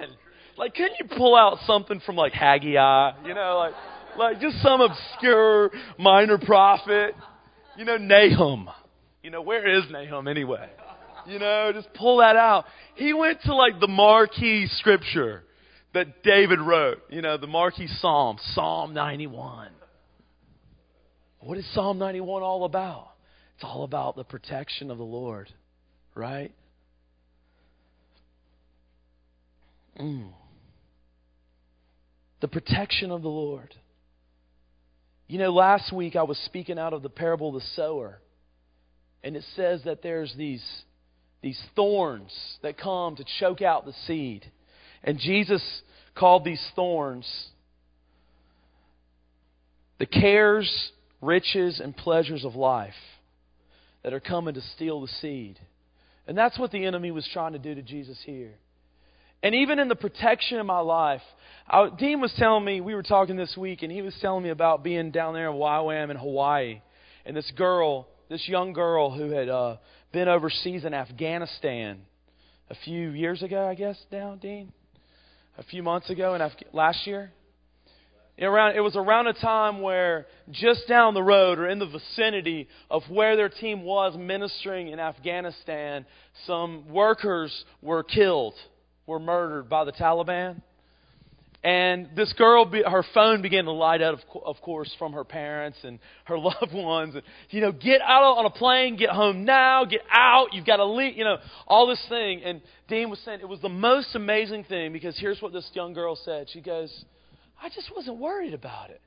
91! 0.00 0.16
Like, 0.56 0.74
couldn't 0.74 0.96
you 0.98 1.16
pull 1.16 1.36
out 1.36 1.58
something 1.66 2.00
from 2.00 2.16
like 2.16 2.32
Haggai? 2.32 3.12
You 3.26 3.34
know, 3.34 3.58
like, 3.58 3.74
like 4.18 4.40
just 4.40 4.60
some 4.62 4.80
obscure 4.80 5.70
minor 5.98 6.38
prophet. 6.38 7.14
You 7.76 7.84
know, 7.84 7.98
Nahum. 7.98 8.70
You 9.22 9.30
know, 9.30 9.42
where 9.42 9.78
is 9.78 9.84
Nahum 9.90 10.26
anyway? 10.26 10.68
You 11.30 11.38
know, 11.38 11.70
just 11.72 11.92
pull 11.94 12.18
that 12.18 12.34
out. 12.34 12.64
He 12.96 13.12
went 13.12 13.40
to 13.42 13.54
like 13.54 13.78
the 13.78 13.86
marquee 13.86 14.66
scripture 14.66 15.44
that 15.94 16.24
David 16.24 16.58
wrote. 16.58 16.98
You 17.08 17.22
know, 17.22 17.36
the 17.36 17.46
marquee 17.46 17.86
psalm, 17.86 18.38
Psalm 18.54 18.94
91. 18.94 19.68
What 21.38 21.56
is 21.56 21.64
Psalm 21.72 21.98
91 21.98 22.42
all 22.42 22.64
about? 22.64 23.12
It's 23.54 23.64
all 23.64 23.84
about 23.84 24.16
the 24.16 24.24
protection 24.24 24.90
of 24.90 24.98
the 24.98 25.04
Lord, 25.04 25.48
right? 26.16 26.52
Mm. 30.00 30.32
The 32.40 32.48
protection 32.48 33.12
of 33.12 33.22
the 33.22 33.28
Lord. 33.28 33.72
You 35.28 35.38
know, 35.38 35.52
last 35.52 35.92
week 35.92 36.16
I 36.16 36.24
was 36.24 36.38
speaking 36.46 36.76
out 36.78 36.92
of 36.92 37.02
the 37.02 37.08
parable 37.08 37.54
of 37.54 37.62
the 37.62 37.68
sower, 37.76 38.20
and 39.22 39.36
it 39.36 39.44
says 39.54 39.82
that 39.84 40.02
there's 40.02 40.34
these 40.36 40.64
these 41.42 41.60
thorns 41.74 42.32
that 42.62 42.78
come 42.78 43.16
to 43.16 43.24
choke 43.38 43.62
out 43.62 43.86
the 43.86 43.94
seed. 44.06 44.50
And 45.02 45.18
Jesus 45.18 45.62
called 46.14 46.44
these 46.44 46.64
thorns 46.74 47.26
the 49.98 50.06
cares, 50.06 50.92
riches, 51.20 51.78
and 51.78 51.94
pleasures 51.94 52.46
of 52.46 52.54
life 52.56 52.94
that 54.02 54.14
are 54.14 54.20
coming 54.20 54.54
to 54.54 54.62
steal 54.74 55.02
the 55.02 55.08
seed. 55.20 55.58
And 56.26 56.36
that's 56.36 56.58
what 56.58 56.72
the 56.72 56.86
enemy 56.86 57.10
was 57.10 57.28
trying 57.32 57.52
to 57.52 57.58
do 57.58 57.74
to 57.74 57.82
Jesus 57.82 58.18
here. 58.24 58.54
And 59.42 59.54
even 59.54 59.78
in 59.78 59.88
the 59.88 59.96
protection 59.96 60.58
of 60.58 60.66
my 60.66 60.80
life, 60.80 61.22
I, 61.68 61.88
Dean 61.98 62.20
was 62.20 62.32
telling 62.36 62.64
me, 62.64 62.80
we 62.80 62.94
were 62.94 63.02
talking 63.02 63.36
this 63.36 63.56
week, 63.56 63.82
and 63.82 63.92
he 63.92 64.00
was 64.00 64.14
telling 64.20 64.42
me 64.42 64.50
about 64.50 64.82
being 64.82 65.10
down 65.10 65.34
there 65.34 65.50
in 65.50 65.56
YWAM 65.56 66.10
in 66.10 66.16
Hawaii. 66.16 66.80
And 67.26 67.36
this 67.36 67.50
girl, 67.56 68.08
this 68.30 68.48
young 68.48 68.72
girl 68.72 69.10
who 69.10 69.30
had 69.30 69.48
uh, 69.48 69.76
been 70.12 70.28
overseas 70.28 70.84
in 70.84 70.94
Afghanistan 70.94 72.00
a 72.70 72.76
few 72.84 73.10
years 73.10 73.42
ago, 73.42 73.66
I 73.66 73.74
guess, 73.74 73.98
now, 74.12 74.36
Dean? 74.40 74.72
A 75.58 75.64
few 75.64 75.82
months 75.82 76.08
ago, 76.10 76.34
in 76.34 76.40
Af- 76.40 76.52
last 76.72 77.06
year? 77.08 77.32
It, 78.38 78.48
was 78.48 78.94
around 78.94 79.26
a 79.26 79.32
time 79.34 79.82
where 79.82 80.26
just 80.50 80.86
down 80.88 81.12
the 81.12 81.22
road 81.22 81.58
or 81.58 81.68
in 81.68 81.80
the 81.80 81.86
vicinity 81.86 82.68
of 82.88 83.02
where 83.10 83.36
their 83.36 83.48
team 83.50 83.82
was 83.82 84.16
ministering 84.16 84.88
in 84.88 85.00
Afghanistan, 85.00 86.06
some 86.46 86.88
workers 86.88 87.52
were 87.82 88.04
killed, 88.04 88.54
were 89.06 89.18
murdered 89.18 89.68
by 89.68 89.84
the 89.84 89.92
Taliban. 89.92 90.62
And 91.62 92.08
this 92.16 92.32
girl, 92.32 92.64
her 92.66 93.04
phone 93.12 93.42
began 93.42 93.64
to 93.64 93.72
light 93.72 94.00
up, 94.00 94.20
of 94.46 94.60
course, 94.62 94.90
from 94.98 95.12
her 95.12 95.24
parents 95.24 95.76
and 95.82 95.98
her 96.24 96.38
loved 96.38 96.72
ones. 96.72 97.14
And, 97.14 97.22
you 97.50 97.60
know, 97.60 97.72
get 97.72 98.00
out 98.00 98.38
on 98.38 98.46
a 98.46 98.50
plane, 98.50 98.96
get 98.96 99.10
home 99.10 99.44
now, 99.44 99.84
get 99.84 100.00
out, 100.10 100.48
you've 100.52 100.64
got 100.64 100.76
to 100.76 100.86
leave, 100.86 101.16
you 101.16 101.24
know, 101.24 101.36
all 101.66 101.86
this 101.86 102.04
thing. 102.08 102.42
And 102.42 102.62
Dean 102.88 103.10
was 103.10 103.18
saying 103.20 103.40
it 103.40 103.48
was 103.48 103.60
the 103.60 103.68
most 103.68 104.14
amazing 104.14 104.64
thing 104.64 104.92
because 104.92 105.18
here's 105.18 105.42
what 105.42 105.52
this 105.52 105.68
young 105.74 105.92
girl 105.92 106.16
said. 106.16 106.48
She 106.50 106.62
goes, 106.62 107.04
I 107.62 107.68
just 107.68 107.94
wasn't 107.94 108.18
worried 108.18 108.54
about 108.54 108.88
it. 108.88 109.02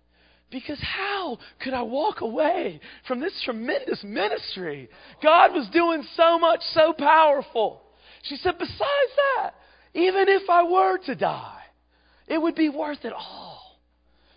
Because 0.51 0.79
how 0.79 1.39
could 1.63 1.73
I 1.73 1.81
walk 1.81 2.21
away 2.21 2.79
from 3.07 3.19
this 3.19 3.33
tremendous 3.43 4.03
ministry? 4.03 4.87
God 5.23 5.51
was 5.51 5.67
doing 5.73 6.03
so 6.15 6.37
much, 6.37 6.59
so 6.73 6.93
powerful. 6.93 7.81
She 8.21 8.35
said, 8.35 8.59
besides 8.59 8.77
that, 8.77 9.55
even 9.95 10.29
if 10.29 10.47
I 10.47 10.61
were 10.61 10.99
to 11.07 11.15
die, 11.15 11.62
it 12.27 12.41
would 12.41 12.55
be 12.55 12.69
worth 12.69 13.03
it 13.03 13.13
all 13.13 13.77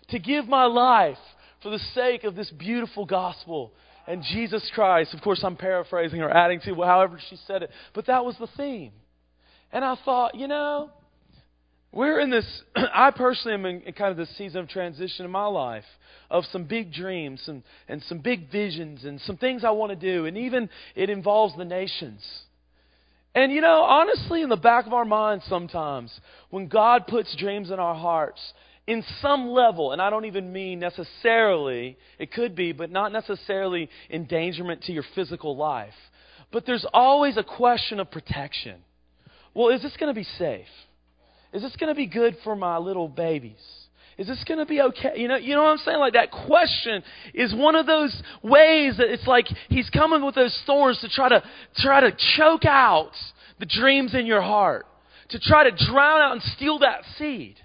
to 0.09 0.19
give 0.19 0.47
my 0.47 0.65
life 0.65 1.17
for 1.61 1.69
the 1.69 1.79
sake 1.93 2.23
of 2.23 2.35
this 2.35 2.49
beautiful 2.51 3.05
gospel 3.05 3.73
and 4.07 4.23
Jesus 4.23 4.69
Christ. 4.73 5.13
Of 5.13 5.21
course, 5.21 5.41
I'm 5.43 5.57
paraphrasing 5.57 6.21
or 6.21 6.29
adding 6.29 6.61
to 6.61 6.75
however 6.75 7.19
she 7.29 7.37
said 7.47 7.63
it, 7.63 7.71
but 7.93 8.07
that 8.07 8.23
was 8.23 8.35
the 8.37 8.47
theme. 8.55 8.93
And 9.71 9.83
I 9.83 9.95
thought, 10.05 10.35
you 10.35 10.47
know, 10.47 10.91
we're 11.91 12.19
in 12.19 12.29
this, 12.29 12.45
I 12.75 13.11
personally 13.11 13.55
am 13.55 13.65
in 13.65 13.93
kind 13.93 14.11
of 14.11 14.17
this 14.17 14.35
season 14.37 14.61
of 14.61 14.69
transition 14.69 15.25
in 15.25 15.31
my 15.31 15.45
life 15.45 15.85
of 16.29 16.45
some 16.51 16.65
big 16.65 16.93
dreams 16.93 17.43
and, 17.47 17.63
and 17.87 18.01
some 18.03 18.19
big 18.19 18.51
visions 18.51 19.03
and 19.03 19.19
some 19.21 19.37
things 19.37 19.63
I 19.63 19.71
want 19.71 19.91
to 19.91 19.95
do. 19.95 20.25
And 20.25 20.37
even 20.37 20.69
it 20.95 21.09
involves 21.09 21.55
the 21.57 21.65
nations. 21.65 22.23
And 23.35 23.51
you 23.51 23.61
know, 23.61 23.83
honestly, 23.83 24.41
in 24.41 24.49
the 24.49 24.55
back 24.55 24.87
of 24.87 24.93
our 24.93 25.05
minds 25.05 25.45
sometimes, 25.47 26.11
when 26.49 26.67
God 26.67 27.07
puts 27.07 27.35
dreams 27.35 27.69
in 27.69 27.79
our 27.79 27.95
hearts, 27.95 28.41
in 28.87 29.03
some 29.21 29.49
level, 29.49 29.91
and 29.91 30.01
I 30.01 30.09
don't 30.09 30.25
even 30.25 30.53
mean 30.53 30.79
necessarily, 30.79 31.97
it 32.17 32.31
could 32.31 32.55
be, 32.55 32.71
but 32.71 32.89
not 32.89 33.11
necessarily 33.11 33.89
endangerment 34.09 34.83
to 34.83 34.93
your 34.93 35.03
physical 35.13 35.57
life. 35.57 35.93
But 36.51 36.65
there's 36.65 36.85
always 36.93 37.35
a 37.37 37.43
question 37.43 37.99
of 37.99 38.09
protection. 38.09 38.79
Well, 39.53 39.69
is 39.69 39.81
this 39.81 39.95
going 39.97 40.13
to 40.13 40.19
be 40.19 40.27
safe? 40.37 40.67
Is 41.51 41.61
this 41.61 41.75
going 41.75 41.93
to 41.93 41.95
be 41.95 42.07
good 42.07 42.37
for 42.43 42.55
my 42.55 42.77
little 42.77 43.09
babies? 43.09 43.61
Is 44.17 44.25
this 44.25 44.43
going 44.47 44.57
to 44.57 44.65
be 44.65 44.81
okay? 44.81 45.13
You 45.15 45.27
know, 45.27 45.35
you 45.35 45.53
know 45.53 45.63
what 45.63 45.69
I'm 45.69 45.77
saying? 45.77 45.99
Like 45.99 46.13
that 46.13 46.31
question 46.31 47.03
is 47.35 47.53
one 47.53 47.75
of 47.75 47.85
those 47.85 48.19
ways 48.41 48.97
that 48.97 49.11
it's 49.11 49.27
like 49.27 49.45
he's 49.69 49.89
coming 49.91 50.25
with 50.25 50.33
those 50.33 50.57
thorns 50.65 50.99
to 51.01 51.09
try 51.09 51.29
to 51.29 51.43
try 51.77 52.01
to 52.01 52.11
choke 52.35 52.65
out 52.65 53.11
the 53.59 53.67
dreams 53.67 54.15
in 54.15 54.25
your 54.25 54.41
heart, 54.41 54.87
to 55.29 55.39
try 55.39 55.69
to 55.69 55.85
drown 55.85 56.21
out 56.21 56.31
and 56.31 56.41
steal 56.41 56.79
that 56.79 57.03
seed. 57.17 57.57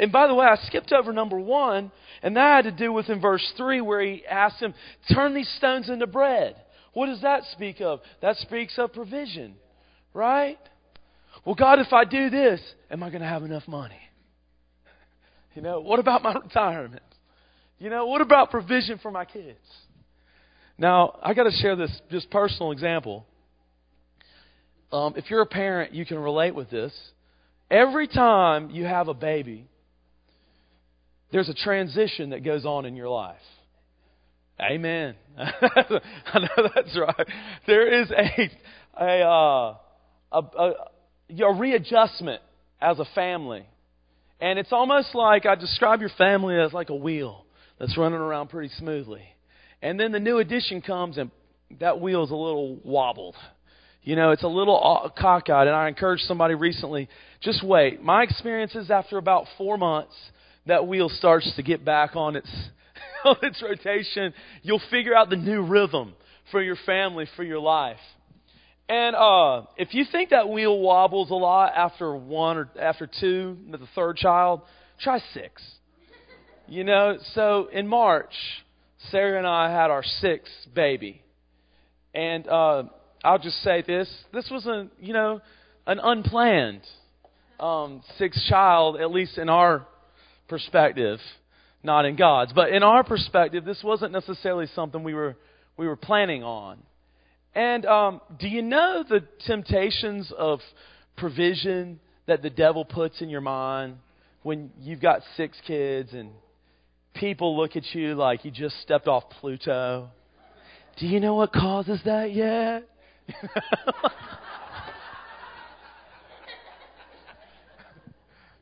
And 0.00 0.10
by 0.10 0.26
the 0.26 0.34
way, 0.34 0.46
I 0.46 0.56
skipped 0.66 0.92
over 0.92 1.12
number 1.12 1.38
one, 1.38 1.92
and 2.22 2.36
that 2.36 2.64
had 2.64 2.76
to 2.76 2.84
do 2.84 2.92
with 2.92 3.08
in 3.08 3.20
verse 3.20 3.52
three 3.56 3.80
where 3.80 4.00
he 4.00 4.26
asked 4.26 4.60
him, 4.60 4.74
"Turn 5.12 5.34
these 5.34 5.48
stones 5.56 5.88
into 5.88 6.08
bread." 6.08 6.56
What 6.94 7.06
does 7.06 7.20
that 7.20 7.44
speak 7.52 7.80
of? 7.80 8.00
That 8.22 8.36
speaks 8.38 8.76
of 8.76 8.92
provision, 8.92 9.54
right? 10.14 10.58
Well, 11.44 11.54
God, 11.54 11.78
if 11.78 11.92
I 11.92 12.04
do 12.04 12.28
this, 12.28 12.60
am 12.90 13.04
I 13.04 13.10
going 13.10 13.22
to 13.22 13.28
have 13.28 13.44
enough 13.44 13.68
money? 13.68 14.00
You 15.54 15.62
know, 15.62 15.80
what 15.80 15.98
about 15.98 16.22
my 16.22 16.32
retirement? 16.42 17.02
You 17.78 17.90
know, 17.90 18.06
what 18.06 18.20
about 18.20 18.50
provision 18.50 18.98
for 18.98 19.10
my 19.10 19.24
kids? 19.24 19.58
Now, 20.76 21.18
I 21.22 21.34
got 21.34 21.44
to 21.44 21.50
share 21.50 21.76
this 21.76 21.90
just 22.10 22.30
personal 22.30 22.72
example. 22.72 23.26
Um, 24.92 25.14
if 25.16 25.30
you're 25.30 25.42
a 25.42 25.46
parent, 25.46 25.92
you 25.92 26.06
can 26.06 26.18
relate 26.18 26.54
with 26.54 26.70
this. 26.70 26.92
Every 27.70 28.08
time 28.08 28.70
you 28.70 28.84
have 28.84 29.08
a 29.08 29.14
baby, 29.14 29.66
there's 31.30 31.48
a 31.48 31.54
transition 31.54 32.30
that 32.30 32.44
goes 32.44 32.64
on 32.64 32.86
in 32.86 32.96
your 32.96 33.08
life. 33.08 33.36
Amen. 34.60 35.14
I 35.38 36.38
know 36.38 36.68
that's 36.74 36.98
right. 36.98 37.26
There 37.66 38.02
is 38.02 38.10
a 38.10 38.50
a, 39.00 39.20
uh, 39.20 39.76
a, 40.32 40.38
a 40.38 40.72
a 41.44 41.54
readjustment 41.54 42.42
as 42.80 42.98
a 42.98 43.04
family, 43.14 43.66
and 44.40 44.58
it's 44.58 44.72
almost 44.72 45.14
like 45.14 45.46
I 45.46 45.54
describe 45.54 46.00
your 46.00 46.10
family 46.10 46.58
as 46.58 46.72
like 46.72 46.90
a 46.90 46.94
wheel 46.94 47.44
that's 47.78 47.96
running 47.96 48.18
around 48.18 48.48
pretty 48.48 48.72
smoothly, 48.78 49.24
and 49.82 49.98
then 49.98 50.12
the 50.12 50.20
new 50.20 50.38
addition 50.38 50.82
comes 50.82 51.18
and 51.18 51.30
that 51.80 52.00
wheel 52.00 52.24
is 52.24 52.30
a 52.30 52.36
little 52.36 52.76
wobbled. 52.84 53.36
You 54.02 54.16
know, 54.16 54.30
it's 54.30 54.42
a 54.42 54.48
little 54.48 55.12
cockeyed, 55.18 55.66
and 55.66 55.76
I 55.76 55.88
encouraged 55.88 56.22
somebody 56.22 56.54
recently, 56.54 57.08
just 57.42 57.62
wait. 57.62 58.02
My 58.02 58.22
experience 58.22 58.74
is 58.74 58.90
after 58.90 59.18
about 59.18 59.46
four 59.58 59.76
months, 59.76 60.14
that 60.66 60.86
wheel 60.86 61.08
starts 61.08 61.52
to 61.56 61.62
get 61.62 61.84
back 61.84 62.16
on 62.16 62.36
its 62.36 62.50
on 63.24 63.36
its 63.42 63.62
rotation, 63.62 64.32
you'll 64.62 64.82
figure 64.90 65.14
out 65.14 65.30
the 65.30 65.36
new 65.36 65.62
rhythm 65.62 66.14
for 66.50 66.62
your 66.62 66.76
family, 66.86 67.26
for 67.36 67.42
your 67.42 67.58
life. 67.58 67.98
And 68.88 69.14
uh, 69.14 69.62
if 69.76 69.92
you 69.92 70.04
think 70.10 70.30
that 70.30 70.48
wheel 70.48 70.78
wobbles 70.78 71.30
a 71.30 71.34
lot 71.34 71.72
after 71.76 72.14
one 72.16 72.56
or 72.56 72.70
after 72.80 73.06
two, 73.20 73.56
the 73.70 73.78
third 73.94 74.16
child, 74.16 74.62
try 75.00 75.20
six. 75.34 75.62
You 76.66 76.84
know, 76.84 77.18
so 77.34 77.68
in 77.72 77.86
March, 77.86 78.32
Sarah 79.10 79.38
and 79.38 79.46
I 79.46 79.70
had 79.70 79.90
our 79.90 80.02
sixth 80.02 80.52
baby, 80.74 81.22
and 82.14 82.46
uh, 82.46 82.84
I'll 83.24 83.38
just 83.38 83.62
say 83.62 83.82
this: 83.86 84.10
this 84.32 84.48
was 84.50 84.66
a 84.66 84.88
you 85.00 85.14
know 85.14 85.40
an 85.86 85.98
unplanned 85.98 86.82
um, 87.58 88.02
sixth 88.18 88.40
child, 88.48 89.00
at 89.00 89.10
least 89.10 89.38
in 89.38 89.48
our 89.48 89.86
perspective 90.48 91.20
not 91.82 92.04
in 92.04 92.16
God's. 92.16 92.52
But 92.52 92.70
in 92.70 92.82
our 92.82 93.04
perspective, 93.04 93.64
this 93.64 93.80
wasn't 93.82 94.12
necessarily 94.12 94.66
something 94.74 95.02
we 95.02 95.14
were 95.14 95.36
we 95.76 95.86
were 95.86 95.96
planning 95.96 96.42
on. 96.42 96.78
And 97.58 97.84
um, 97.86 98.20
do 98.38 98.46
you 98.46 98.62
know 98.62 99.02
the 99.08 99.24
temptations 99.44 100.32
of 100.38 100.60
provision 101.16 101.98
that 102.26 102.40
the 102.40 102.50
devil 102.50 102.84
puts 102.84 103.20
in 103.20 103.28
your 103.28 103.40
mind 103.40 103.96
when 104.44 104.70
you've 104.78 105.00
got 105.00 105.22
six 105.36 105.58
kids 105.66 106.12
and 106.12 106.30
people 107.14 107.56
look 107.56 107.74
at 107.74 107.82
you 107.96 108.14
like 108.14 108.44
you 108.44 108.52
just 108.52 108.80
stepped 108.82 109.08
off 109.08 109.24
Pluto? 109.40 110.08
Do 111.00 111.08
you 111.08 111.18
know 111.18 111.34
what 111.34 111.52
causes 111.52 112.00
that 112.04 112.32
yet? 112.32 112.88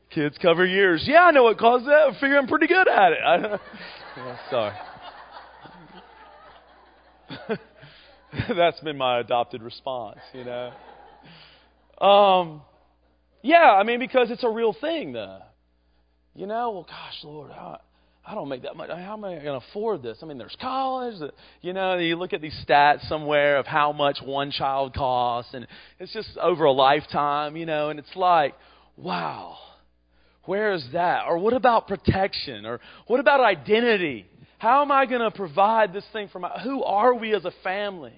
Kids 0.09 0.39
cover 0.41 0.65
years. 0.65 1.03
Yeah, 1.05 1.21
I 1.21 1.29
know 1.29 1.43
what 1.43 1.59
caused 1.59 1.85
that. 1.85 2.09
I 2.09 2.13
figure 2.19 2.39
I'm 2.39 2.47
pretty 2.47 2.65
good 2.65 2.87
at 2.87 3.11
it. 3.11 3.19
I, 3.23 3.35
yeah, 4.17 4.37
sorry. 4.49 4.73
That's 8.55 8.79
been 8.81 8.97
my 8.97 9.19
adopted 9.19 9.61
response, 9.61 10.19
you 10.33 10.43
know. 10.43 10.71
Um, 12.05 12.61
yeah, 13.41 13.71
I 13.71 13.83
mean 13.83 13.99
because 13.99 14.29
it's 14.31 14.43
a 14.43 14.49
real 14.49 14.73
thing, 14.73 15.13
though. 15.13 15.39
You 16.35 16.45
know, 16.45 16.71
well, 16.71 16.83
gosh, 16.87 17.23
Lord, 17.23 17.51
I, 17.51 17.77
I 18.25 18.35
don't 18.35 18.49
make 18.49 18.63
that 18.63 18.75
much. 18.75 18.89
How 18.89 19.13
am 19.13 19.23
I 19.23 19.33
going 19.35 19.59
to 19.59 19.65
afford 19.69 20.03
this? 20.03 20.19
I 20.21 20.25
mean, 20.25 20.37
there's 20.37 20.55
college. 20.61 21.15
You 21.61 21.73
know, 21.73 21.97
you 21.97 22.15
look 22.15 22.33
at 22.33 22.41
these 22.41 22.55
stats 22.67 23.07
somewhere 23.07 23.57
of 23.57 23.65
how 23.65 23.91
much 23.91 24.19
one 24.23 24.51
child 24.51 24.93
costs, 24.93 25.53
and 25.53 25.65
it's 25.99 26.13
just 26.13 26.37
over 26.37 26.65
a 26.65 26.71
lifetime, 26.71 27.57
you 27.57 27.65
know, 27.65 27.89
and 27.89 27.97
it's 27.97 28.15
like, 28.15 28.53
wow 28.97 29.57
where 30.47 30.73
is 30.73 30.85
that? 30.93 31.25
Or 31.27 31.37
what 31.37 31.53
about 31.53 31.87
protection? 31.87 32.65
Or 32.65 32.79
what 33.05 33.19
about 33.19 33.41
identity? 33.41 34.25
How 34.57 34.81
am 34.81 34.91
I 34.91 35.05
going 35.05 35.21
to 35.21 35.31
provide 35.31 35.93
this 35.93 36.05
thing 36.11 36.29
for 36.29 36.39
my 36.39 36.59
who 36.59 36.83
are 36.83 37.13
we 37.13 37.35
as 37.35 37.45
a 37.45 37.53
family? 37.63 38.13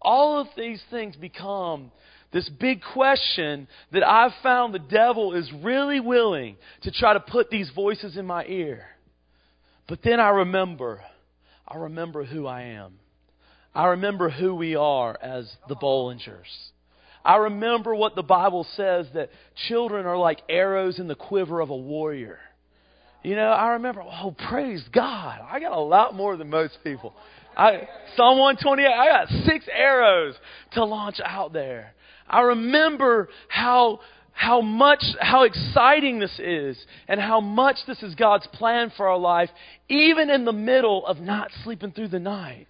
All 0.00 0.38
of 0.38 0.48
these 0.56 0.82
things 0.90 1.16
become 1.16 1.90
this 2.32 2.48
big 2.48 2.80
question 2.92 3.68
that 3.92 4.06
I've 4.06 4.32
found 4.42 4.74
the 4.74 4.78
devil 4.78 5.34
is 5.34 5.50
really 5.62 6.00
willing 6.00 6.56
to 6.82 6.90
try 6.90 7.14
to 7.14 7.20
put 7.20 7.48
these 7.48 7.70
voices 7.74 8.16
in 8.16 8.26
my 8.26 8.44
ear. 8.44 8.84
But 9.88 10.00
then 10.02 10.20
I 10.20 10.30
remember, 10.30 11.00
I 11.66 11.76
remember 11.76 12.24
who 12.24 12.46
I 12.46 12.62
am. 12.62 12.98
I 13.74 13.86
remember 13.86 14.30
who 14.30 14.54
we 14.54 14.76
are 14.76 15.16
as 15.20 15.52
the 15.68 15.76
Bollingers. 15.76 16.70
I 17.24 17.36
remember 17.36 17.94
what 17.94 18.14
the 18.14 18.22
Bible 18.22 18.66
says 18.76 19.06
that 19.14 19.30
children 19.68 20.06
are 20.06 20.18
like 20.18 20.42
arrows 20.48 20.98
in 20.98 21.08
the 21.08 21.14
quiver 21.14 21.60
of 21.60 21.70
a 21.70 21.76
warrior. 21.76 22.38
You 23.24 23.36
know, 23.36 23.48
I 23.48 23.72
remember, 23.72 24.02
oh, 24.02 24.36
praise 24.50 24.84
God. 24.92 25.40
I 25.50 25.58
got 25.58 25.72
a 25.72 25.80
lot 25.80 26.14
more 26.14 26.36
than 26.36 26.50
most 26.50 26.76
people. 26.84 27.14
I, 27.56 27.88
Psalm 28.16 28.38
128, 28.38 28.86
I 28.86 29.06
got 29.06 29.28
six 29.46 29.64
arrows 29.72 30.34
to 30.72 30.84
launch 30.84 31.16
out 31.24 31.54
there. 31.54 31.94
I 32.28 32.42
remember 32.42 33.30
how, 33.48 34.00
how 34.32 34.60
much, 34.60 35.02
how 35.18 35.44
exciting 35.44 36.18
this 36.18 36.38
is 36.38 36.76
and 37.08 37.18
how 37.18 37.40
much 37.40 37.76
this 37.86 38.02
is 38.02 38.14
God's 38.14 38.46
plan 38.52 38.92
for 38.94 39.08
our 39.08 39.16
life, 39.16 39.48
even 39.88 40.28
in 40.28 40.44
the 40.44 40.52
middle 40.52 41.06
of 41.06 41.18
not 41.18 41.50
sleeping 41.62 41.92
through 41.92 42.08
the 42.08 42.20
night. 42.20 42.66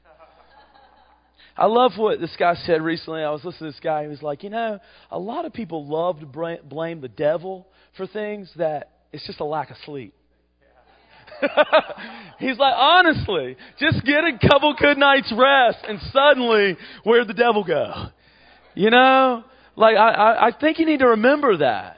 I 1.57 1.67
love 1.67 1.93
what 1.97 2.21
this 2.21 2.35
guy 2.39 2.55
said 2.55 2.81
recently. 2.81 3.23
I 3.23 3.31
was 3.31 3.45
listening 3.45 3.73
to 3.73 3.77
this 3.77 3.81
guy. 3.83 4.03
He 4.03 4.09
was 4.09 4.23
like, 4.23 4.45
you 4.45 4.51
know, 4.51 4.79
a 5.11 5.19
lot 5.19 5.47
of 5.47 5.53
people 5.53 5.85
love 5.85 6.21
to 6.21 6.61
blame 6.63 7.01
the 7.01 7.09
devil 7.09 7.67
for 7.97 8.07
things 8.07 8.51
that 8.57 8.93
it's 9.13 9.27
just 9.27 9.41
a 9.41 9.45
lack 9.45 9.71
of 9.71 9.77
sleep. 9.85 10.15
He's 12.39 12.59
like, 12.59 12.75
honestly, 12.77 13.57
just 13.79 14.05
get 14.05 14.25
a 14.25 14.39
couple 14.49 14.75
good 14.79 14.99
nights 14.99 15.33
rest, 15.37 15.79
and 15.89 16.01
suddenly, 16.13 16.77
where'd 17.05 17.29
the 17.29 17.35
devil 17.35 17.65
go? 17.65 18.07
You 18.75 18.91
know, 18.91 19.45
like 19.77 19.97
I, 19.97 20.11
I, 20.11 20.47
I 20.49 20.51
think 20.59 20.79
you 20.79 20.87
need 20.87 21.01
to 21.01 21.09
remember 21.09 21.59
that. 21.59 21.97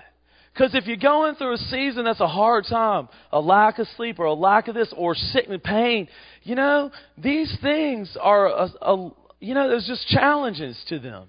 Because 0.52 0.74
if 0.74 0.86
you're 0.86 0.96
going 0.96 1.34
through 1.34 1.54
a 1.54 1.58
season 1.58 2.04
that's 2.04 2.20
a 2.20 2.26
hard 2.26 2.64
time, 2.68 3.08
a 3.30 3.38
lack 3.38 3.78
of 3.78 3.86
sleep 3.96 4.18
or 4.18 4.24
a 4.24 4.32
lack 4.32 4.68
of 4.68 4.74
this 4.74 4.92
or 4.96 5.14
sickness, 5.14 5.60
pain, 5.62 6.08
you 6.44 6.54
know, 6.54 6.90
these 7.18 7.54
things 7.60 8.16
are 8.18 8.46
a, 8.46 8.70
a, 8.80 9.10
you 9.38 9.52
know, 9.52 9.68
there's 9.68 9.86
just 9.86 10.08
challenges 10.08 10.82
to 10.88 10.98
them. 10.98 11.28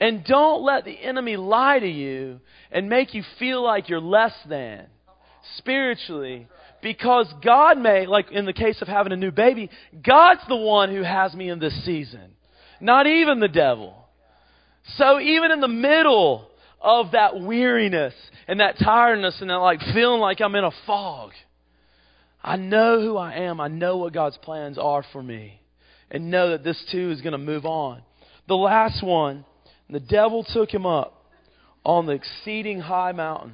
And 0.00 0.24
don't 0.24 0.62
let 0.62 0.86
the 0.86 0.98
enemy 0.98 1.36
lie 1.36 1.78
to 1.80 1.88
you 1.88 2.40
and 2.72 2.88
make 2.88 3.12
you 3.12 3.22
feel 3.38 3.62
like 3.62 3.90
you're 3.90 4.00
less 4.00 4.32
than 4.48 4.86
spiritually 5.58 6.48
because 6.82 7.32
God 7.42 7.78
may, 7.78 8.06
like 8.06 8.30
in 8.30 8.46
the 8.46 8.52
case 8.52 8.80
of 8.82 8.88
having 8.88 9.12
a 9.12 9.16
new 9.16 9.30
baby, 9.30 9.70
God's 10.02 10.42
the 10.48 10.56
one 10.56 10.90
who 10.94 11.02
has 11.02 11.34
me 11.34 11.48
in 11.48 11.58
this 11.58 11.84
season, 11.84 12.32
not 12.80 13.06
even 13.06 13.40
the 13.40 13.48
devil. 13.48 13.94
So 14.96 15.20
even 15.20 15.50
in 15.52 15.60
the 15.60 15.68
middle 15.68 16.48
of 16.80 17.12
that 17.12 17.40
weariness 17.40 18.14
and 18.48 18.60
that 18.60 18.78
tiredness 18.78 19.40
and 19.40 19.50
that 19.50 19.56
like 19.56 19.80
feeling 19.94 20.20
like 20.20 20.40
I'm 20.40 20.54
in 20.54 20.64
a 20.64 20.70
fog, 20.86 21.32
I 22.42 22.56
know 22.56 23.00
who 23.00 23.16
I 23.16 23.34
am. 23.34 23.60
I 23.60 23.68
know 23.68 23.98
what 23.98 24.14
God's 24.14 24.38
plans 24.38 24.78
are 24.78 25.04
for 25.12 25.22
me 25.22 25.60
and 26.10 26.30
know 26.30 26.50
that 26.50 26.64
this 26.64 26.82
too 26.90 27.10
is 27.10 27.20
going 27.20 27.32
to 27.32 27.38
move 27.38 27.66
on. 27.66 28.02
The 28.48 28.56
last 28.56 29.04
one, 29.04 29.44
the 29.88 30.00
devil 30.00 30.44
took 30.44 30.72
him 30.72 30.86
up 30.86 31.24
on 31.84 32.06
the 32.06 32.12
exceeding 32.12 32.80
high 32.80 33.12
mountain. 33.12 33.52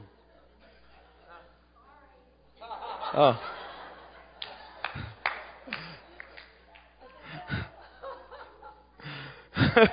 Oh. 3.15 3.41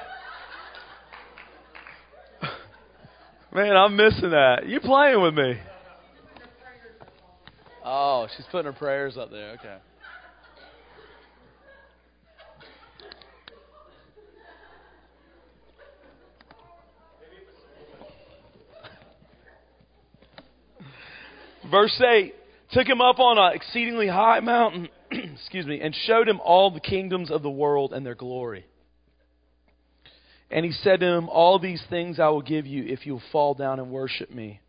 Man, 3.54 3.76
I'm 3.76 3.96
missing 3.96 4.32
that. 4.32 4.68
You 4.68 4.80
playing 4.80 5.22
with 5.22 5.36
me. 5.36 5.60
Oh, 7.86 8.28
she's 8.36 8.46
putting 8.52 8.66
her 8.66 8.78
prayers 8.78 9.16
up 9.18 9.30
there. 9.30 9.52
Okay. 9.52 9.78
Verse 21.70 22.02
8 22.02 22.34
took 22.74 22.88
him 22.88 23.02
up 23.02 23.20
on 23.20 23.38
an 23.38 23.54
exceedingly 23.54 24.08
high 24.08 24.40
mountain, 24.40 24.90
excuse 25.12 25.66
me, 25.66 25.80
and 25.82 25.96
showed 26.06 26.28
him 26.28 26.40
all 26.44 26.72
the 26.72 26.80
kingdoms 26.80 27.32
of 27.32 27.44
the 27.44 27.50
world 27.50 27.94
and 27.94 28.06
their 28.06 28.16
glory. 28.16 28.66
And 30.50 30.66
he 30.66 30.72
said 30.72 31.00
to 31.00 31.06
him, 31.06 31.30
All 31.30 31.58
these 31.60 31.84
things 31.90 32.20
I 32.20 32.30
will 32.30 32.42
give 32.42 32.66
you 32.68 32.86
if 32.86 33.06
you 33.06 33.14
will 33.14 33.24
fall 33.32 33.54
down 33.54 33.80
and 33.80 33.90
worship 33.90 34.30
me. 34.30 34.60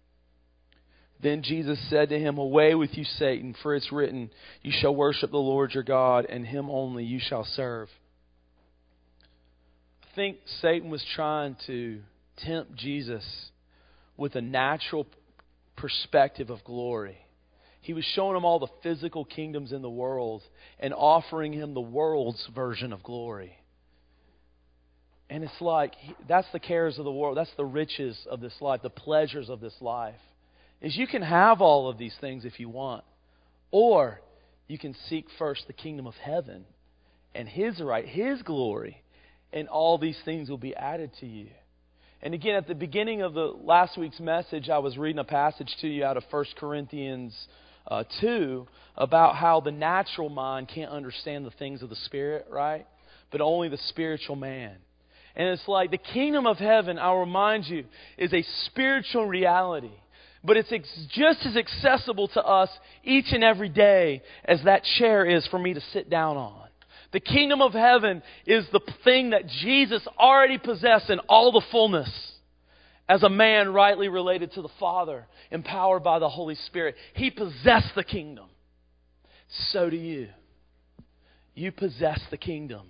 Then 1.23 1.43
Jesus 1.43 1.79
said 1.90 2.11
to 2.11 2.19
him, 2.19 2.38
Away 2.38 2.75
with 2.75 2.97
you, 2.97 3.05
Satan, 3.05 3.55
for 3.62 3.75
it's 3.75 3.93
written, 3.93 4.31
You 4.62 4.73
shall 4.75 4.95
worship 4.95 5.31
the 5.31 5.37
Lord 5.37 5.73
your 5.73 5.83
God, 5.83 6.27
and 6.29 6.47
him 6.47 6.71
only 6.71 7.05
you 7.05 7.19
shall 7.21 7.45
serve. 7.45 7.88
I 10.03 10.14
think 10.14 10.38
Satan 10.61 10.90
was 10.90 11.05
trying 11.14 11.57
to 11.67 12.01
tempt 12.38 12.77
Jesus 12.77 13.25
with 14.17 14.37
a 14.37 14.40
natural 14.40 15.07
perspective 15.77 16.51
of 16.51 16.62
glory. 16.64 17.19
He 17.85 17.92
was 17.92 18.05
showing 18.14 18.35
him 18.35 18.47
all 18.47 18.59
the 18.59 18.73
physical 18.83 19.27
kingdoms 19.27 19.70
in 19.70 19.83
the 19.83 19.90
world 19.90 20.40
and 20.81 20.94
offering 20.94 21.53
him 21.53 21.75
the 21.75 21.83
world's 21.83 22.49
version 22.55 22.94
of 22.94 23.03
glory. 23.03 23.59
And 25.29 25.44
it's 25.44 25.61
like 25.61 25.92
that's 26.27 26.51
the 26.55 26.61
cares 26.61 26.99
of 26.99 27.05
the 27.05 27.12
world, 27.12 27.37
that's 27.37 27.55
the 27.59 27.64
riches 27.66 28.18
of 28.31 28.40
this 28.40 28.55
life, 28.62 28.81
the 28.83 28.88
pleasures 28.88 29.51
of 29.51 29.61
this 29.61 29.75
life. 29.83 30.14
Is 30.81 30.97
you 30.97 31.07
can 31.07 31.20
have 31.20 31.61
all 31.61 31.90
of 31.90 31.99
these 31.99 32.14
things 32.23 32.47
if 32.47 32.59
you 32.59 32.70
want, 32.70 33.05
or 33.70 34.18
you 34.66 34.79
can 34.79 34.97
seek 35.11 35.27
first 35.38 35.66
the 35.66 35.75
kingdom 35.75 36.07
of 36.07 36.14
heaven 36.14 36.64
and 37.35 37.47
his 37.47 37.83
right, 37.83 38.09
his 38.09 38.40
glory, 38.40 39.03
and 39.53 39.68
all 39.68 39.99
these 39.99 40.18
things 40.25 40.49
will 40.49 40.57
be 40.57 40.75
added 40.75 41.11
to 41.20 41.27
you. 41.27 41.49
And 42.23 42.33
again, 42.33 42.55
at 42.55 42.66
the 42.66 42.75
beginning 42.75 43.20
of 43.20 43.35
the 43.35 43.53
last 43.62 43.99
week's 43.99 44.20
message, 44.20 44.70
I 44.70 44.79
was 44.79 44.97
reading 44.97 45.18
a 45.18 45.25
passage 45.25 45.77
to 45.83 45.87
you 45.87 46.03
out 46.03 46.16
of 46.16 46.25
1 46.31 46.44
Corinthians 46.59 47.37
uh, 47.87 48.05
2 48.20 48.66
about 48.97 49.37
how 49.37 49.61
the 49.61 49.73
natural 49.73 50.29
mind 50.29 50.68
can't 50.68 50.90
understand 50.90 51.44
the 51.44 51.51
things 51.51 51.83
of 51.83 51.90
the 51.90 51.97
Spirit, 51.97 52.47
right? 52.51 52.87
But 53.31 53.40
only 53.40 53.68
the 53.68 53.79
spiritual 53.88 54.37
man. 54.37 54.77
And 55.37 55.49
it's 55.49 55.66
like 55.66 55.90
the 55.90 55.99
kingdom 55.99 56.47
of 56.47 56.59
heaven, 56.59 56.99
I'll 56.99 57.18
remind 57.18 57.66
you, 57.66 57.85
is 58.16 58.33
a 58.33 58.44
spiritual 58.66 59.27
reality. 59.27 59.90
But 60.44 60.57
it's 60.57 60.70
ex- 60.70 61.07
just 61.11 61.44
as 61.44 61.57
accessible 61.57 62.29
to 62.29 62.44
us 62.44 62.70
each 63.03 63.33
and 63.33 63.42
every 63.42 63.68
day 63.68 64.23
as 64.44 64.62
that 64.64 64.85
chair 64.99 65.25
is 65.25 65.47
for 65.49 65.59
me 65.59 65.75
to 65.75 65.81
sit 65.92 66.09
down 66.09 66.37
on. 66.37 66.68
The 67.12 67.20
kingdom 67.20 67.62
of 67.62 67.73
heaven 67.73 68.23
is 68.47 68.64
the 68.73 68.81
thing 69.05 69.31
that 69.31 69.47
Jesus 69.47 70.07
already 70.18 70.59
possessed 70.59 71.11
in 71.11 71.18
all 71.20 71.53
the 71.53 71.62
fullness 71.70 72.11
as 73.09 73.23
a 73.23 73.29
man 73.29 73.73
rightly 73.73 74.09
related 74.09 74.53
to 74.53 74.62
the 74.62 74.69
Father, 74.81 75.27
empowered 75.51 76.03
by 76.03 76.19
the 76.19 76.29
Holy 76.29 76.55
Spirit. 76.55 76.95
He 77.14 77.31
possessed 77.31 77.95
the 77.95 78.05
kingdom. 78.05 78.47
So 79.73 79.90
do 79.90 79.97
you. 79.97 80.29
You 81.55 81.71
possess 81.71 82.21
the 82.31 82.37
kingdom. 82.37 82.88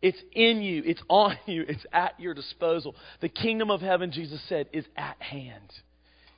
It's 0.00 0.18
in 0.32 0.62
you, 0.62 0.82
it's 0.84 1.02
on 1.08 1.36
you, 1.46 1.64
it's 1.68 1.84
at 1.92 2.18
your 2.20 2.34
disposal. 2.34 2.94
The 3.20 3.28
kingdom 3.28 3.70
of 3.70 3.80
heaven, 3.80 4.12
Jesus 4.12 4.40
said, 4.48 4.68
is 4.72 4.84
at 4.96 5.20
hand. 5.20 5.72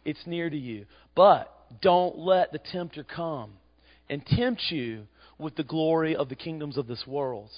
It's 0.05 0.27
near 0.27 0.49
to 0.49 0.57
you. 0.57 0.87
But 1.15 1.53
don't 1.83 2.17
let 2.17 2.53
the 2.53 2.59
tempter 2.59 3.05
come 3.05 3.53
and 4.09 4.25
tempt 4.25 4.63
you 4.71 5.07
with 5.39 5.55
the 5.57 5.65
glory 5.65 6.17
of 6.17 6.29
the 6.29 6.35
kingdoms 6.35 6.77
of 6.79 6.87
this 6.87 7.07
world, 7.07 7.51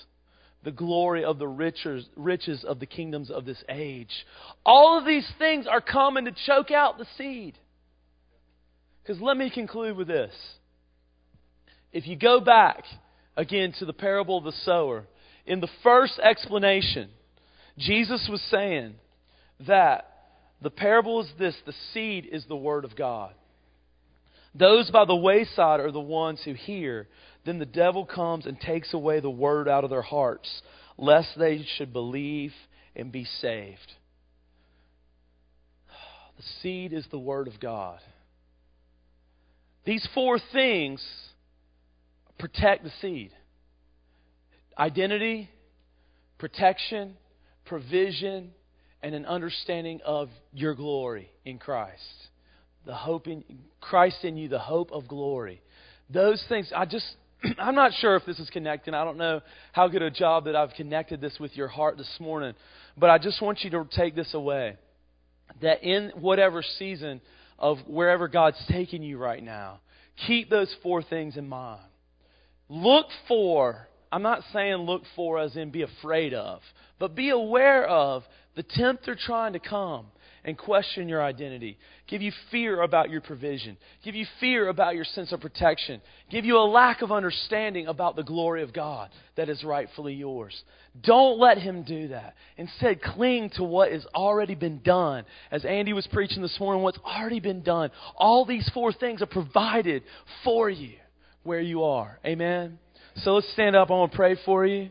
the 0.62 0.70
glory 0.70 1.24
of 1.24 1.38
the 1.38 1.48
riches, 1.48 2.06
riches 2.16 2.64
of 2.64 2.80
the 2.80 2.86
kingdoms 2.86 3.30
of 3.30 3.44
this 3.44 3.62
age. 3.68 4.26
All 4.64 4.98
of 4.98 5.06
these 5.06 5.26
things 5.38 5.66
are 5.66 5.80
coming 5.80 6.26
to 6.26 6.32
choke 6.46 6.70
out 6.70 6.98
the 6.98 7.06
seed. 7.16 7.58
Because 9.02 9.20
let 9.22 9.36
me 9.36 9.50
conclude 9.50 9.96
with 9.96 10.08
this. 10.08 10.32
If 11.92 12.06
you 12.06 12.16
go 12.16 12.40
back 12.40 12.84
again 13.36 13.72
to 13.78 13.86
the 13.86 13.92
parable 13.92 14.38
of 14.38 14.44
the 14.44 14.52
sower, 14.64 15.06
in 15.46 15.60
the 15.60 15.68
first 15.82 16.18
explanation, 16.22 17.08
Jesus 17.78 18.28
was 18.30 18.42
saying 18.50 18.94
that 19.66 20.06
the 20.62 20.70
parable 20.70 21.22
is 21.22 21.28
this 21.38 21.56
the 21.64 21.74
seed 21.92 22.28
is 22.30 22.44
the 22.46 22.56
word 22.56 22.84
of 22.84 22.94
God. 22.94 23.32
Those 24.54 24.90
by 24.90 25.04
the 25.04 25.16
wayside 25.16 25.80
are 25.80 25.92
the 25.92 26.00
ones 26.00 26.40
who 26.44 26.54
hear, 26.54 27.08
then 27.44 27.58
the 27.58 27.66
devil 27.66 28.04
comes 28.04 28.46
and 28.46 28.60
takes 28.60 28.92
away 28.92 29.20
the 29.20 29.30
word 29.30 29.68
out 29.68 29.84
of 29.84 29.90
their 29.90 30.02
hearts, 30.02 30.62
lest 30.98 31.38
they 31.38 31.64
should 31.76 31.92
believe 31.92 32.52
and 32.94 33.10
be 33.10 33.24
saved. 33.24 33.92
The 36.36 36.46
seed 36.62 36.92
is 36.94 37.06
the 37.10 37.18
word 37.18 37.48
of 37.48 37.60
God. 37.60 37.98
These 39.84 40.06
four 40.14 40.38
things 40.52 41.04
protect 42.38 42.84
the 42.84 42.92
seed 43.00 43.32
identity, 44.78 45.50
protection, 46.38 47.16
provision, 47.66 48.52
and 49.02 49.14
an 49.14 49.26
understanding 49.26 50.00
of 50.04 50.30
your 50.52 50.74
glory 50.74 51.30
in 51.44 51.58
Christ. 51.58 52.00
The 52.86 52.94
hope 52.94 53.26
in 53.26 53.44
Christ 53.80 54.24
in 54.24 54.36
you, 54.36 54.48
the 54.48 54.58
hope 54.58 54.90
of 54.92 55.06
glory. 55.06 55.60
Those 56.08 56.42
things, 56.48 56.72
I 56.74 56.86
just 56.86 57.06
I'm 57.58 57.74
not 57.74 57.92
sure 57.94 58.16
if 58.16 58.24
this 58.24 58.38
is 58.38 58.50
connecting. 58.50 58.94
I 58.94 59.04
don't 59.04 59.16
know 59.16 59.40
how 59.72 59.88
good 59.88 60.02
a 60.02 60.10
job 60.10 60.44
that 60.44 60.56
I've 60.56 60.74
connected 60.74 61.20
this 61.20 61.38
with 61.38 61.56
your 61.56 61.68
heart 61.68 61.96
this 61.96 62.10
morning. 62.20 62.54
But 62.96 63.10
I 63.10 63.18
just 63.18 63.40
want 63.40 63.62
you 63.62 63.70
to 63.70 63.86
take 63.90 64.14
this 64.14 64.34
away. 64.34 64.76
That 65.62 65.82
in 65.82 66.12
whatever 66.14 66.62
season 66.78 67.20
of 67.58 67.78
wherever 67.86 68.28
God's 68.28 68.62
taking 68.68 69.02
you 69.02 69.18
right 69.18 69.42
now, 69.42 69.80
keep 70.26 70.48
those 70.48 70.74
four 70.82 71.02
things 71.02 71.36
in 71.36 71.48
mind. 71.48 71.82
Look 72.68 73.06
for, 73.26 73.88
I'm 74.12 74.22
not 74.22 74.42
saying 74.52 74.76
look 74.76 75.02
for 75.16 75.38
as 75.38 75.56
in 75.56 75.70
be 75.70 75.82
afraid 75.82 76.34
of, 76.34 76.60
but 76.98 77.16
be 77.16 77.30
aware 77.30 77.84
of 77.84 78.22
the 78.54 78.62
tempter 78.62 79.16
trying 79.16 79.54
to 79.54 79.58
come 79.58 80.06
and 80.44 80.56
question 80.56 81.08
your 81.08 81.22
identity, 81.22 81.78
give 82.08 82.22
you 82.22 82.32
fear 82.50 82.82
about 82.82 83.10
your 83.10 83.20
provision, 83.20 83.76
give 84.04 84.14
you 84.14 84.26
fear 84.38 84.68
about 84.68 84.94
your 84.94 85.04
sense 85.04 85.32
of 85.32 85.40
protection, 85.40 86.00
give 86.30 86.44
you 86.44 86.56
a 86.56 86.64
lack 86.64 87.02
of 87.02 87.12
understanding 87.12 87.86
about 87.86 88.16
the 88.16 88.22
glory 88.22 88.62
of 88.62 88.72
God 88.72 89.10
that 89.36 89.48
is 89.48 89.62
rightfully 89.62 90.14
yours. 90.14 90.62
Don't 91.02 91.38
let 91.38 91.58
him 91.58 91.82
do 91.82 92.08
that. 92.08 92.34
Instead, 92.56 93.00
cling 93.02 93.50
to 93.56 93.62
what 93.62 93.92
has 93.92 94.04
already 94.14 94.54
been 94.54 94.80
done. 94.80 95.24
As 95.50 95.64
Andy 95.64 95.92
was 95.92 96.06
preaching 96.06 96.42
this 96.42 96.58
morning, 96.58 96.82
what's 96.82 96.98
already 96.98 97.40
been 97.40 97.62
done. 97.62 97.90
All 98.16 98.44
these 98.44 98.68
four 98.74 98.92
things 98.92 99.22
are 99.22 99.26
provided 99.26 100.02
for 100.42 100.68
you 100.68 100.94
where 101.42 101.60
you 101.60 101.84
are. 101.84 102.18
Amen. 102.24 102.78
So 103.16 103.34
let's 103.34 103.52
stand 103.52 103.76
up. 103.76 103.90
I 103.90 103.94
want 103.94 104.12
to 104.12 104.16
pray 104.16 104.36
for 104.44 104.66
you. 104.66 104.90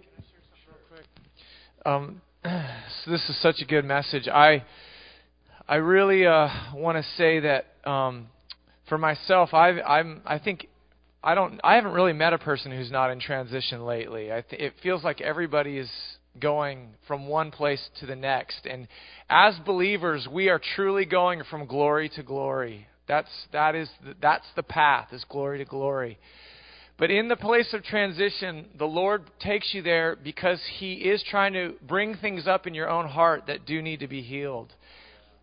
Um, 1.86 2.22
so 2.44 3.12
this 3.12 3.28
is 3.30 3.42
such 3.42 3.62
a 3.62 3.66
good 3.66 3.86
message. 3.86 4.28
I 4.28 4.64
I 5.70 5.76
really 5.76 6.26
uh, 6.26 6.50
want 6.74 6.98
to 6.98 7.04
say 7.16 7.42
that 7.42 7.68
um, 7.88 8.30
for 8.88 8.98
myself, 8.98 9.54
I've, 9.54 9.76
I'm, 9.86 10.24
I 10.26 10.40
think 10.40 10.68
I 11.24 11.36
don't, 11.36 11.62
I 11.64 11.76
haven't 11.76 11.92
really 11.92 12.12
met 12.12 12.34
a 12.34 12.40
person 12.40 12.72
who's 12.72 12.90
not 12.90 13.12
in 13.12 13.20
transition 13.20 13.86
lately. 13.86 14.34
I 14.34 14.42
th- 14.42 14.60
it 14.60 14.74
feels 14.82 15.04
like 15.04 15.22
everybody 15.22 15.78
is 15.78 15.92
going 16.40 16.96
from 17.08 17.28
one 17.28 17.52
place 17.52 17.88
to 18.00 18.08
the 18.08 18.16
next, 18.16 18.66
and 18.66 18.88
as 19.30 19.54
believers, 19.64 20.28
we 20.28 20.50
are 20.50 20.60
truly 20.76 21.06
going 21.06 21.44
from 21.52 21.68
glory 21.68 22.10
to 22.16 22.24
glory. 22.24 22.88
That's 23.08 23.30
that 23.52 23.76
is 23.76 23.90
the, 24.04 24.16
that's 24.20 24.48
the 24.56 24.64
path 24.64 25.10
is 25.12 25.24
glory 25.30 25.60
to 25.60 25.66
glory. 25.66 26.18
But 26.98 27.12
in 27.12 27.28
the 27.28 27.36
place 27.36 27.76
of 27.76 27.84
transition, 27.84 28.70
the 28.76 28.86
Lord 28.86 29.30
takes 29.40 29.72
you 29.72 29.84
there 29.84 30.16
because 30.16 30.60
He 30.80 30.94
is 30.94 31.24
trying 31.30 31.54
to 31.54 31.76
bring 31.88 32.16
things 32.16 32.48
up 32.48 32.66
in 32.66 32.74
your 32.74 32.90
own 32.90 33.08
heart 33.08 33.44
that 33.46 33.68
do 33.68 33.84
need 33.84 34.00
to 34.00 34.08
be 34.08 34.24
healed. 34.24 34.74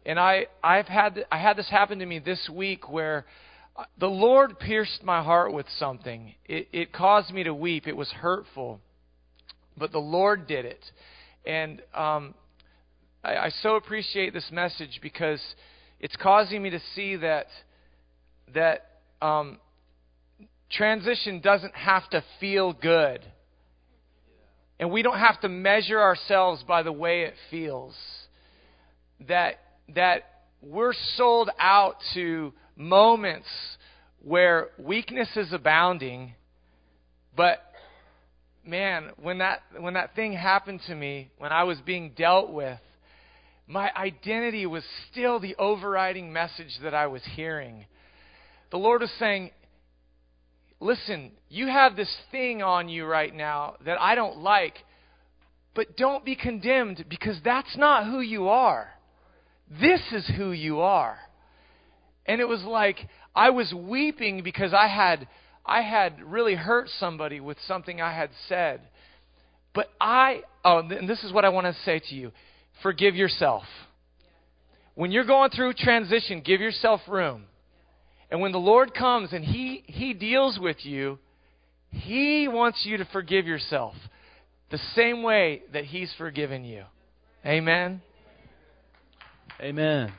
And 0.07 0.21
I, 0.21 0.47
I've 0.63 0.87
had, 0.87 1.27
I 1.33 1.39
had 1.39 1.57
this 1.57 1.69
happen 1.69 1.99
to 1.99 2.07
me 2.07 2.21
this 2.21 2.49
week 2.49 2.89
where 2.89 3.27
uh, 3.75 3.83
the 3.99 4.07
Lord 4.07 4.57
pierced 4.61 5.03
my 5.03 5.21
heart 5.21 5.53
with 5.53 5.67
something. 5.81 6.33
It, 6.45 6.69
it 6.73 6.93
caused 6.93 7.35
me 7.35 7.43
to 7.43 7.53
weep. 7.53 7.89
It 7.89 7.97
was 7.97 8.09
hurtful. 8.13 8.81
But 9.77 9.91
the 9.91 9.99
Lord 9.99 10.47
did 10.47 10.65
it. 10.65 10.85
And 11.45 11.83
um, 11.93 12.35
I, 13.25 13.37
I 13.37 13.51
so 13.63 13.75
appreciate 13.75 14.33
this 14.33 14.49
message 14.53 15.01
because 15.03 15.43
it's 15.99 16.15
causing 16.15 16.63
me 16.63 16.71
to 16.71 16.81
see 16.95 17.17
that, 17.17 17.49
that 18.55 18.87
um, 19.21 19.59
transition 20.71 21.41
doesn't 21.41 21.75
have 21.75 22.09
to 22.11 22.23
feel 22.39 22.73
good. 22.73 23.25
And 24.79 24.93
we 24.93 25.03
don't 25.03 25.19
have 25.19 25.41
to 25.41 25.49
measure 25.49 26.01
ourselves 26.01 26.63
by 26.63 26.85
the 26.85 26.93
way 26.93 27.23
it 27.23 27.35
feels. 27.51 27.97
That 29.27 29.59
that 29.95 30.25
we're 30.63 30.95
sold 31.17 31.51
out 31.59 31.97
to 32.15 32.53
moments 32.77 33.49
where 34.23 34.69
weakness 34.79 35.29
is 35.37 35.53
abounding, 35.53 36.35
but 37.37 37.61
man, 38.67 39.11
when 39.23 39.39
that 39.39 39.63
when 39.79 39.95
that 39.95 40.15
thing 40.15 40.33
happened 40.33 40.81
to 40.89 40.95
me, 40.95 41.31
when 41.39 41.53
I 41.53 41.65
was 41.65 41.79
being 41.81 42.13
dealt 42.17 42.51
with, 42.51 42.81
my 43.67 43.91
identity 43.97 44.67
was 44.67 44.85
still 45.11 45.39
the 45.39 45.55
overriding 45.57 46.33
message 46.33 46.79
that 46.83 46.95
I 46.95 47.07
was 47.07 47.23
hearing. 47.35 47.87
The 48.71 48.79
Lord 48.79 49.01
was 49.03 49.13
saying, 49.13 49.53
"Listen, 50.81 51.33
you 51.49 51.69
have 51.69 51.95
this 51.95 52.15
thing 52.31 52.63
on 52.63 52.89
you 52.89 53.07
right 53.07 53.35
now 53.35 53.77
that 53.85 54.01
I 54.01 54.15
don't 54.15 54.39
like, 54.39 54.85
but 55.75 55.97
don't 55.97 56.25
be 56.25 56.35
condemned 56.35 57.05
because 57.09 57.41
that's 57.43 57.77
not 57.77 58.07
who 58.07 58.21
you 58.21 58.49
are. 58.49 58.96
This 59.69 60.01
is 60.13 60.27
who 60.37 60.53
you 60.53 60.81
are." 60.81 61.19
And 62.27 62.41
it 62.41 62.49
was 62.49 62.63
like 62.65 63.09
I 63.35 63.51
was 63.51 63.73
weeping 63.73 64.43
because 64.43 64.73
I 64.73 64.89
had 64.89 65.29
I 65.65 65.83
had 65.83 66.23
really 66.23 66.55
hurt 66.55 66.89
somebody 66.99 67.41
with 67.41 67.59
something 67.67 68.01
I 68.01 68.13
had 68.13 68.31
said. 68.49 68.81
But 69.75 69.91
I, 70.01 70.43
oh, 70.65 70.79
and 70.79 71.09
this 71.09 71.23
is 71.23 71.33
what 71.33 71.45
I 71.45 71.51
want 71.51 71.67
to 71.67 71.83
say 71.83 72.01
to 72.09 72.15
you 72.15 72.33
forgive 72.83 73.15
yourself. 73.15 73.65
When 74.95 75.11
you're 75.11 75.25
going 75.25 75.51
through 75.51 75.75
transition, 75.75 76.41
give 76.41 76.61
yourself 76.61 77.03
room. 77.09 77.45
And 78.31 78.41
when 78.41 78.53
the 78.53 78.59
Lord 78.59 78.95
comes 78.95 79.33
and 79.33 79.45
He, 79.45 79.85
he 79.87 80.15
deals 80.15 80.59
with 80.59 80.79
you, 80.85 81.19
He 81.91 82.49
wants 82.49 82.83
you 82.85 82.97
to 82.97 83.05
forgive 83.07 83.47
yourself 83.47 83.95
the 84.71 84.81
same 84.95 85.23
way 85.23 85.63
that 85.73 85.85
He's 85.85 86.13
forgiven 86.17 86.65
you. 86.65 86.85
Amen. 87.45 88.01
Amen. 89.59 90.13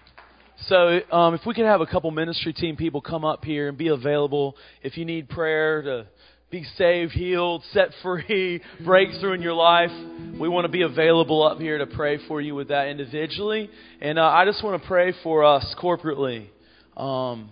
So, 0.61 0.99
um, 1.11 1.35
if 1.35 1.41
we 1.45 1.53
could 1.53 1.65
have 1.65 1.81
a 1.81 1.85
couple 1.85 2.09
ministry 2.09 2.53
team 2.53 2.75
people 2.75 3.01
come 3.01 3.23
up 3.23 3.45
here 3.45 3.69
and 3.69 3.77
be 3.77 3.89
available 3.89 4.55
if 4.81 4.97
you 4.97 5.05
need 5.05 5.29
prayer 5.29 5.83
to 5.83 6.07
be 6.49 6.63
saved, 6.75 7.11
healed, 7.11 7.63
set 7.71 7.89
free, 8.01 8.63
breakthrough 8.83 9.33
in 9.33 9.43
your 9.43 9.53
life, 9.53 9.91
we 10.39 10.49
want 10.49 10.65
to 10.65 10.71
be 10.71 10.81
available 10.81 11.43
up 11.43 11.59
here 11.59 11.77
to 11.77 11.85
pray 11.85 12.17
for 12.27 12.41
you 12.41 12.55
with 12.55 12.69
that 12.69 12.87
individually. 12.87 13.69
And 14.01 14.17
uh, 14.17 14.23
I 14.23 14.45
just 14.45 14.63
want 14.63 14.81
to 14.81 14.87
pray 14.87 15.13
for 15.21 15.43
us 15.43 15.75
corporately 15.79 16.47
um, 16.95 17.51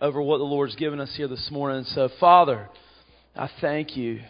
over 0.00 0.22
what 0.22 0.38
the 0.38 0.44
Lord's 0.44 0.76
given 0.76 0.98
us 0.98 1.12
here 1.14 1.28
this 1.28 1.50
morning. 1.50 1.84
So, 1.88 2.08
Father, 2.18 2.70
I 3.34 3.50
thank 3.60 3.98
you 3.98 4.20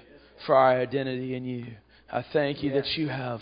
for 0.47 0.57
our 0.57 0.81
identity 0.81 1.37
in 1.37 1.45
you. 1.45 1.67
I 2.11 2.25
thank 2.33 2.65
you 2.65 2.73
that 2.73 2.87
you 2.97 3.07
have 3.07 3.39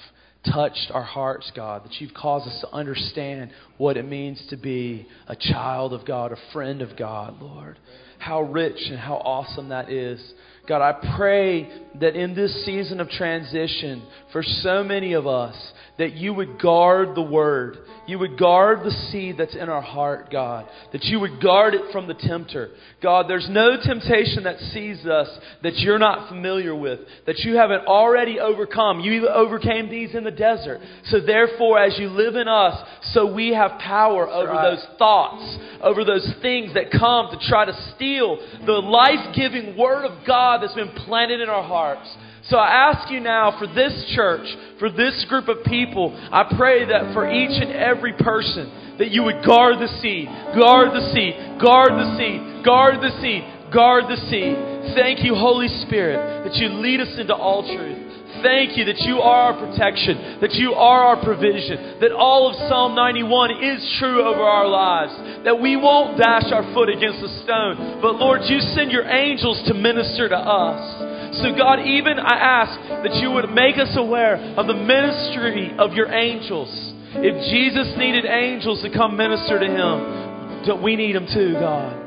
touched 0.52 0.90
our 0.92 1.02
hearts, 1.02 1.50
God, 1.54 1.84
that 1.84 2.00
you've 2.00 2.14
caused 2.14 2.46
us 2.46 2.60
to 2.60 2.72
understand 2.72 3.50
what 3.78 3.96
it 3.96 4.04
means 4.04 4.44
to 4.50 4.56
be 4.56 5.06
a 5.26 5.36
child 5.36 5.92
of 5.92 6.04
God, 6.04 6.32
a 6.32 6.52
friend 6.52 6.82
of 6.82 6.96
God, 6.96 7.40
Lord. 7.40 7.78
How 8.18 8.42
rich 8.42 8.78
and 8.88 8.98
how 8.98 9.16
awesome 9.16 9.68
that 9.70 9.90
is. 9.90 10.20
God, 10.66 10.80
I 10.80 11.14
pray 11.16 11.68
that 12.00 12.16
in 12.16 12.34
this 12.34 12.64
season 12.64 13.00
of 13.00 13.08
transition, 13.10 14.02
for 14.32 14.42
so 14.42 14.82
many 14.82 15.12
of 15.12 15.26
us, 15.26 15.54
that 15.98 16.14
you 16.14 16.34
would 16.34 16.60
guard 16.60 17.14
the 17.14 17.22
word. 17.22 17.78
You 18.06 18.18
would 18.18 18.38
guard 18.38 18.80
the 18.80 18.90
seed 18.90 19.36
that's 19.38 19.54
in 19.54 19.68
our 19.68 19.80
heart, 19.80 20.30
God. 20.30 20.66
That 20.92 21.04
you 21.04 21.20
would 21.20 21.40
guard 21.40 21.74
it 21.74 21.92
from 21.92 22.08
the 22.08 22.14
tempter. 22.14 22.70
God, 23.02 23.26
there's 23.28 23.48
no 23.48 23.76
temptation 23.80 24.44
that 24.44 24.58
sees 24.58 25.06
us 25.06 25.28
that 25.62 25.76
you're 25.76 25.98
not 25.98 26.28
familiar 26.28 26.74
with, 26.74 27.00
that 27.26 27.38
you 27.38 27.56
haven't 27.56 27.86
already 27.86 28.40
overcome. 28.40 29.00
You 29.00 29.28
overcame 29.28 29.88
these 29.88 30.14
in 30.14 30.24
the 30.24 30.30
desert. 30.30 30.80
So 31.04 31.20
therefore, 31.20 31.78
as 31.78 31.98
you 31.98 32.08
live 32.08 32.34
in 32.34 32.48
us, 32.48 32.76
so 33.12 33.32
we 33.32 33.52
have 33.54 33.78
power 33.80 34.28
over 34.28 34.50
right. 34.50 34.70
those 34.70 34.86
thoughts, 34.98 35.58
over 35.82 36.04
those 36.04 36.32
things 36.40 36.74
that 36.74 36.90
come 36.90 37.30
to 37.30 37.48
try 37.48 37.64
to 37.64 37.92
steal 37.94 38.38
the 38.64 38.72
life 38.72 39.34
giving 39.34 39.76
word 39.76 40.04
of 40.04 40.26
God 40.26 40.62
that's 40.62 40.74
been 40.74 40.92
planted 41.04 41.40
in 41.40 41.48
our 41.48 41.62
hearts. 41.62 42.08
So 42.48 42.58
I 42.58 42.90
ask 42.90 43.10
you 43.10 43.20
now 43.20 43.58
for 43.58 43.66
this 43.66 44.12
church, 44.14 44.46
for 44.78 44.90
this 44.90 45.24
group 45.28 45.48
of 45.48 45.64
people, 45.64 46.14
I 46.30 46.52
pray 46.56 46.84
that 46.86 47.14
for 47.14 47.30
each 47.30 47.60
and 47.60 47.72
every 47.72 48.12
person, 48.12 48.96
that 48.98 49.10
you 49.10 49.22
would 49.24 49.44
guard 49.44 49.76
the 49.78 49.88
seed, 50.00 50.28
guard 50.54 50.92
the 50.92 51.12
seed, 51.12 51.60
guard 51.60 51.92
the 51.92 52.16
seed, 52.16 52.64
guard 52.64 53.00
the 53.00 53.10
seed, 53.20 53.72
guard 53.72 54.04
the 54.04 54.16
seed. 54.30 54.94
Thank 54.94 55.24
you, 55.24 55.34
Holy 55.34 55.68
Spirit, 55.86 56.44
that 56.44 56.54
you 56.56 56.68
lead 56.68 57.00
us 57.00 57.18
into 57.18 57.34
all 57.34 57.62
truth. 57.64 58.03
Thank 58.44 58.76
you 58.76 58.84
that 58.84 59.00
you 59.00 59.24
are 59.24 59.48
our 59.48 59.56
protection, 59.56 60.36
that 60.44 60.52
you 60.52 60.76
are 60.76 61.16
our 61.16 61.24
provision, 61.24 61.96
that 62.04 62.12
all 62.12 62.52
of 62.52 62.68
Psalm 62.68 62.94
91 62.94 63.64
is 63.64 63.80
true 63.98 64.20
over 64.20 64.44
our 64.44 64.68
lives, 64.68 65.16
that 65.48 65.56
we 65.56 65.80
won't 65.80 66.20
dash 66.20 66.52
our 66.52 66.62
foot 66.76 66.92
against 66.92 67.24
a 67.24 67.30
stone, 67.40 68.04
but 68.04 68.20
Lord, 68.20 68.44
you 68.44 68.60
send 68.76 68.92
your 68.92 69.08
angels 69.08 69.64
to 69.64 69.72
minister 69.72 70.28
to 70.28 70.36
us. 70.36 71.40
So, 71.40 71.56
God, 71.56 71.88
even 71.88 72.20
I 72.20 72.36
ask 72.36 72.76
that 73.08 73.16
you 73.16 73.32
would 73.32 73.48
make 73.48 73.80
us 73.80 73.96
aware 73.96 74.36
of 74.36 74.68
the 74.68 74.76
ministry 74.76 75.72
of 75.80 75.96
your 75.96 76.12
angels. 76.12 76.68
If 77.16 77.34
Jesus 77.48 77.96
needed 77.96 78.26
angels 78.28 78.82
to 78.82 78.92
come 78.92 79.16
minister 79.16 79.58
to 79.58 79.66
him, 79.66 80.82
we 80.82 80.96
need 80.96 81.16
them 81.16 81.26
too, 81.32 81.54
God. 81.54 82.03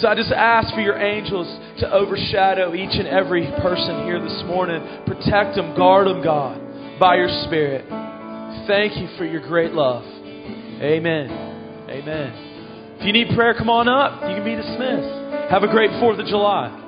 So 0.00 0.08
I 0.08 0.14
just 0.14 0.30
ask 0.30 0.74
for 0.74 0.80
your 0.80 0.98
angels 0.98 1.48
to 1.80 1.90
overshadow 1.90 2.74
each 2.74 2.92
and 2.92 3.08
every 3.08 3.46
person 3.62 4.04
here 4.04 4.20
this 4.20 4.42
morning. 4.46 4.80
Protect 5.06 5.56
them, 5.56 5.74
guard 5.74 6.06
them, 6.06 6.22
God, 6.22 6.98
by 7.00 7.16
your 7.16 7.30
Spirit. 7.46 7.86
Thank 8.66 8.96
you 8.98 9.08
for 9.16 9.24
your 9.24 9.40
great 9.40 9.72
love. 9.72 10.04
Amen. 10.04 11.30
Amen. 11.88 12.96
If 13.00 13.06
you 13.06 13.12
need 13.12 13.34
prayer, 13.34 13.54
come 13.56 13.70
on 13.70 13.88
up. 13.88 14.28
You 14.28 14.36
can 14.36 14.44
be 14.44 14.54
dismissed. 14.54 15.50
Have 15.50 15.62
a 15.62 15.68
great 15.68 15.90
4th 15.92 16.20
of 16.20 16.26
July. 16.26 16.85